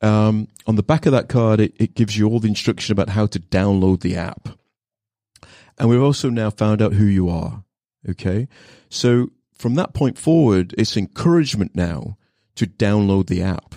Um, 0.00 0.48
on 0.66 0.76
the 0.76 0.82
back 0.82 1.04
of 1.04 1.12
that 1.12 1.28
card, 1.28 1.60
it, 1.60 1.74
it 1.76 1.94
gives 1.94 2.16
you 2.16 2.26
all 2.26 2.40
the 2.40 2.48
instruction 2.48 2.92
about 2.92 3.10
how 3.10 3.26
to 3.26 3.38
download 3.38 4.00
the 4.00 4.16
app. 4.16 4.48
And 5.78 5.90
we've 5.90 6.02
also 6.02 6.30
now 6.30 6.48
found 6.48 6.80
out 6.80 6.94
who 6.94 7.04
you 7.04 7.28
are. 7.28 7.64
Okay. 8.08 8.48
So 8.88 9.28
from 9.58 9.74
that 9.74 9.92
point 9.92 10.16
forward, 10.16 10.74
it's 10.78 10.96
encouragement 10.96 11.74
now 11.74 12.16
to 12.54 12.66
download 12.66 13.26
the 13.26 13.42
app. 13.42 13.74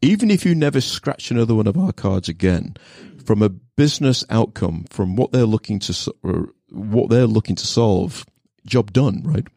Even 0.00 0.30
if 0.30 0.46
you 0.46 0.54
never 0.54 0.80
scratch 0.80 1.32
another 1.32 1.56
one 1.56 1.66
of 1.66 1.76
our 1.76 1.92
cards 1.92 2.28
again, 2.28 2.76
from 3.24 3.42
a 3.42 3.48
business 3.48 4.24
outcome, 4.30 4.84
from 4.90 5.16
what 5.16 5.32
they're 5.32 5.44
looking 5.44 5.80
to, 5.80 6.14
or 6.22 6.50
what 6.70 7.10
they're 7.10 7.26
looking 7.26 7.56
to 7.56 7.66
solve, 7.66 8.24
job 8.64 8.92
done, 8.92 9.22
right? 9.24 9.48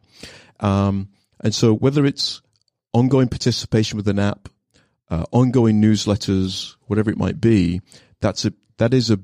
Um, 0.60 1.08
and 1.40 1.54
so 1.54 1.74
whether 1.74 2.06
it's 2.06 2.40
ongoing 2.92 3.28
participation 3.28 3.96
with 3.96 4.08
an 4.08 4.18
app, 4.18 4.48
uh, 5.10 5.24
ongoing 5.32 5.82
newsletters, 5.82 6.76
whatever 6.86 7.10
it 7.10 7.18
might 7.18 7.40
be, 7.40 7.80
that's 8.20 8.44
a 8.44 8.52
that 8.78 8.94
is 8.94 9.10
a 9.10 9.18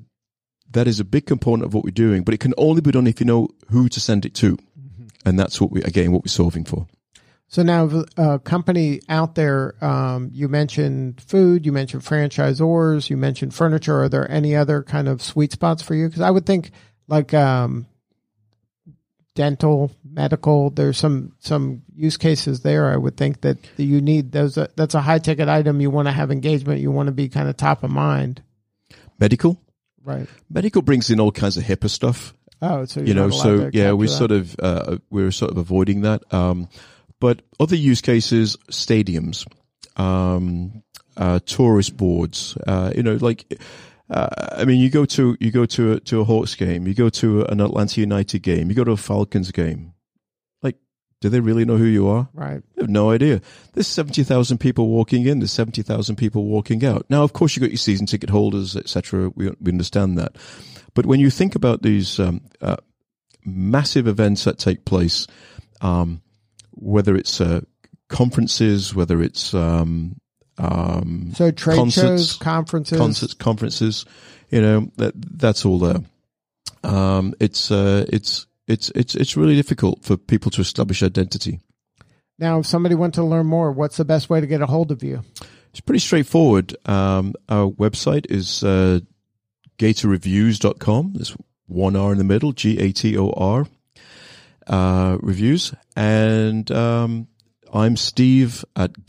that 0.72 0.86
is 0.86 1.00
a 1.00 1.04
big 1.04 1.26
component 1.26 1.64
of 1.64 1.74
what 1.74 1.84
we're 1.84 1.90
doing. 1.90 2.22
But 2.22 2.34
it 2.34 2.40
can 2.40 2.54
only 2.58 2.80
be 2.80 2.90
done 2.90 3.06
if 3.06 3.20
you 3.20 3.26
know 3.26 3.48
who 3.70 3.88
to 3.88 4.00
send 4.00 4.26
it 4.26 4.34
to, 4.36 4.58
and 5.24 5.38
that's 5.38 5.60
what 5.60 5.70
we 5.70 5.82
again 5.82 6.12
what 6.12 6.24
we're 6.24 6.28
solving 6.28 6.64
for. 6.64 6.86
So 7.48 7.64
now, 7.64 8.04
a 8.16 8.38
company 8.38 9.00
out 9.08 9.34
there, 9.34 9.74
um, 9.84 10.30
you 10.32 10.48
mentioned 10.48 11.20
food, 11.20 11.66
you 11.66 11.72
mentioned 11.72 12.04
franchisors, 12.04 13.10
you 13.10 13.16
mentioned 13.16 13.54
furniture. 13.54 14.04
Are 14.04 14.08
there 14.08 14.30
any 14.30 14.54
other 14.54 14.84
kind 14.84 15.08
of 15.08 15.20
sweet 15.20 15.50
spots 15.50 15.82
for 15.82 15.96
you? 15.96 16.06
Because 16.06 16.22
I 16.22 16.30
would 16.30 16.46
think 16.46 16.70
like 17.08 17.34
um, 17.34 17.86
dental, 19.34 19.90
medical. 20.04 20.70
There's 20.70 20.98
some 20.98 21.34
some 21.38 21.82
use 21.94 22.16
cases 22.16 22.60
there. 22.60 22.92
I 22.92 22.96
would 22.96 23.16
think 23.16 23.42
that 23.42 23.58
you 23.76 24.00
need 24.00 24.32
those. 24.32 24.58
Uh, 24.58 24.68
that's 24.76 24.94
a 24.94 25.00
high 25.00 25.18
ticket 25.18 25.48
item. 25.48 25.80
You 25.80 25.90
want 25.90 26.08
to 26.08 26.12
have 26.12 26.30
engagement. 26.30 26.80
You 26.80 26.90
want 26.90 27.06
to 27.06 27.12
be 27.12 27.28
kind 27.28 27.48
of 27.48 27.56
top 27.56 27.82
of 27.82 27.90
mind, 27.90 28.42
Medical, 29.18 29.60
right? 30.04 30.26
medical 30.48 30.82
brings 30.82 31.10
in 31.10 31.20
all 31.20 31.32
kinds 31.32 31.56
of 31.56 31.64
HIPAA 31.64 31.90
stuff. 31.90 32.34
Oh, 32.62 32.84
so 32.84 33.00
you 33.00 33.14
know 33.14 33.30
so 33.30 33.70
yeah 33.72 33.92
we're 33.92 34.06
sort 34.06 34.32
of 34.32 34.54
uh, 34.58 34.98
we're 35.08 35.32
sort 35.32 35.50
of 35.50 35.56
avoiding 35.56 36.02
that 36.02 36.22
um, 36.32 36.68
but 37.18 37.40
other 37.58 37.74
use 37.74 38.02
cases 38.02 38.58
stadiums 38.70 39.46
um, 39.96 40.82
uh, 41.16 41.38
tourist 41.46 41.96
boards 41.96 42.58
uh, 42.66 42.92
you 42.94 43.02
know 43.02 43.14
like 43.14 43.58
uh, 44.10 44.28
I 44.52 44.64
mean 44.64 44.80
you 44.80 44.90
go 44.90 45.04
to 45.04 45.36
you 45.40 45.50
go 45.50 45.66
to 45.66 45.92
a, 45.92 46.00
to 46.00 46.20
a 46.20 46.24
Hawks 46.24 46.54
game 46.54 46.86
you 46.86 46.94
go 46.94 47.08
to 47.08 47.42
an 47.44 47.60
Atlanta 47.60 48.00
United 48.00 48.40
game 48.40 48.68
you 48.68 48.74
go 48.74 48.84
to 48.84 48.92
a 48.92 48.96
Falcons 48.96 49.50
game 49.52 49.94
like 50.62 50.76
do 51.20 51.28
they 51.28 51.40
really 51.40 51.64
know 51.64 51.76
who 51.76 51.84
you 51.84 52.08
are 52.08 52.28
right. 52.34 52.62
they 52.74 52.82
have 52.82 52.90
no 52.90 53.10
idea. 53.10 53.40
There's 53.72 53.86
70,000 53.86 54.58
people 54.58 54.88
walking 54.88 55.26
in. 55.26 55.38
There's 55.38 55.52
70,000 55.52 56.16
people 56.16 56.44
walking 56.44 56.84
out. 56.84 57.06
Now, 57.08 57.22
of 57.22 57.32
course, 57.32 57.54
you've 57.54 57.62
got 57.62 57.70
your 57.70 57.78
season 57.78 58.06
ticket 58.06 58.30
holders, 58.30 58.76
etc. 58.76 59.30
We, 59.34 59.50
we 59.60 59.70
understand 59.70 60.18
that. 60.18 60.36
But 60.94 61.06
when 61.06 61.20
you 61.20 61.30
think 61.30 61.54
about 61.54 61.82
these 61.82 62.18
um, 62.18 62.40
uh, 62.60 62.76
massive 63.44 64.06
events 64.06 64.44
that 64.44 64.58
take 64.58 64.84
place, 64.84 65.26
um, 65.80 66.22
whether 66.72 67.16
it's 67.16 67.40
uh, 67.40 67.60
conferences, 68.08 68.94
whether 68.94 69.22
it's 69.22 69.54
um, 69.54 70.19
um, 70.60 71.32
So 71.34 71.50
trade 71.50 71.76
Concerts, 71.76 72.22
shows, 72.22 72.36
conferences, 72.36 72.98
concerts, 72.98 73.34
conferences, 73.34 74.04
you 74.50 74.60
know, 74.60 74.90
that 74.96 75.14
that's 75.16 75.64
all 75.64 75.78
there. 75.78 76.00
Um, 76.84 77.34
it's 77.40 77.70
uh, 77.70 78.06
it's 78.08 78.46
it's 78.66 78.90
it's 78.94 79.14
it's 79.14 79.36
really 79.36 79.56
difficult 79.56 80.04
for 80.04 80.16
people 80.16 80.50
to 80.52 80.60
establish 80.60 81.02
identity. 81.02 81.60
Now, 82.38 82.60
if 82.60 82.66
somebody 82.66 82.94
wants 82.94 83.16
to 83.16 83.24
learn 83.24 83.46
more, 83.46 83.70
what's 83.70 83.96
the 83.96 84.04
best 84.04 84.30
way 84.30 84.40
to 84.40 84.46
get 84.46 84.62
a 84.62 84.66
hold 84.66 84.90
of 84.90 85.02
you? 85.02 85.22
It's 85.70 85.80
pretty 85.80 85.98
straightforward. 86.00 86.74
Um, 86.86 87.34
our 87.48 87.70
website 87.70 88.26
is 88.30 88.64
uh, 88.64 89.00
gatorreviews.com. 89.78 91.12
There's 91.14 91.36
one 91.66 91.96
R 91.96 92.12
in 92.12 92.18
the 92.18 92.24
middle, 92.24 92.52
G 92.52 92.78
A 92.78 92.92
T 92.92 93.16
O 93.16 93.30
R 93.30 93.66
uh, 94.66 95.18
reviews. 95.20 95.74
And 95.96 96.70
um, 96.70 97.28
I'm 97.72 97.96
Steve 97.96 98.64
at 98.74 99.06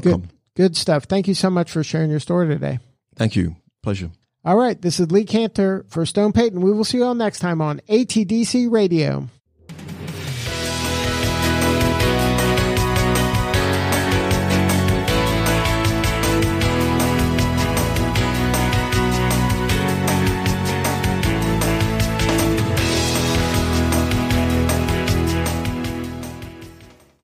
Good. 0.00 0.28
Good 0.54 0.76
stuff. 0.76 1.04
Thank 1.04 1.28
you 1.28 1.34
so 1.34 1.50
much 1.50 1.70
for 1.70 1.82
sharing 1.82 2.10
your 2.10 2.20
story 2.20 2.48
today. 2.48 2.78
Thank 3.16 3.36
you. 3.36 3.56
Pleasure. 3.82 4.10
All 4.44 4.56
right. 4.56 4.80
This 4.80 5.00
is 5.00 5.10
Lee 5.10 5.24
Kantor 5.24 5.84
for 5.88 6.04
Stone 6.04 6.32
Payton. 6.32 6.60
We 6.60 6.72
will 6.72 6.84
see 6.84 6.98
you 6.98 7.04
all 7.04 7.14
next 7.14 7.38
time 7.38 7.60
on 7.60 7.80
ATDC 7.88 8.70
Radio. 8.70 9.28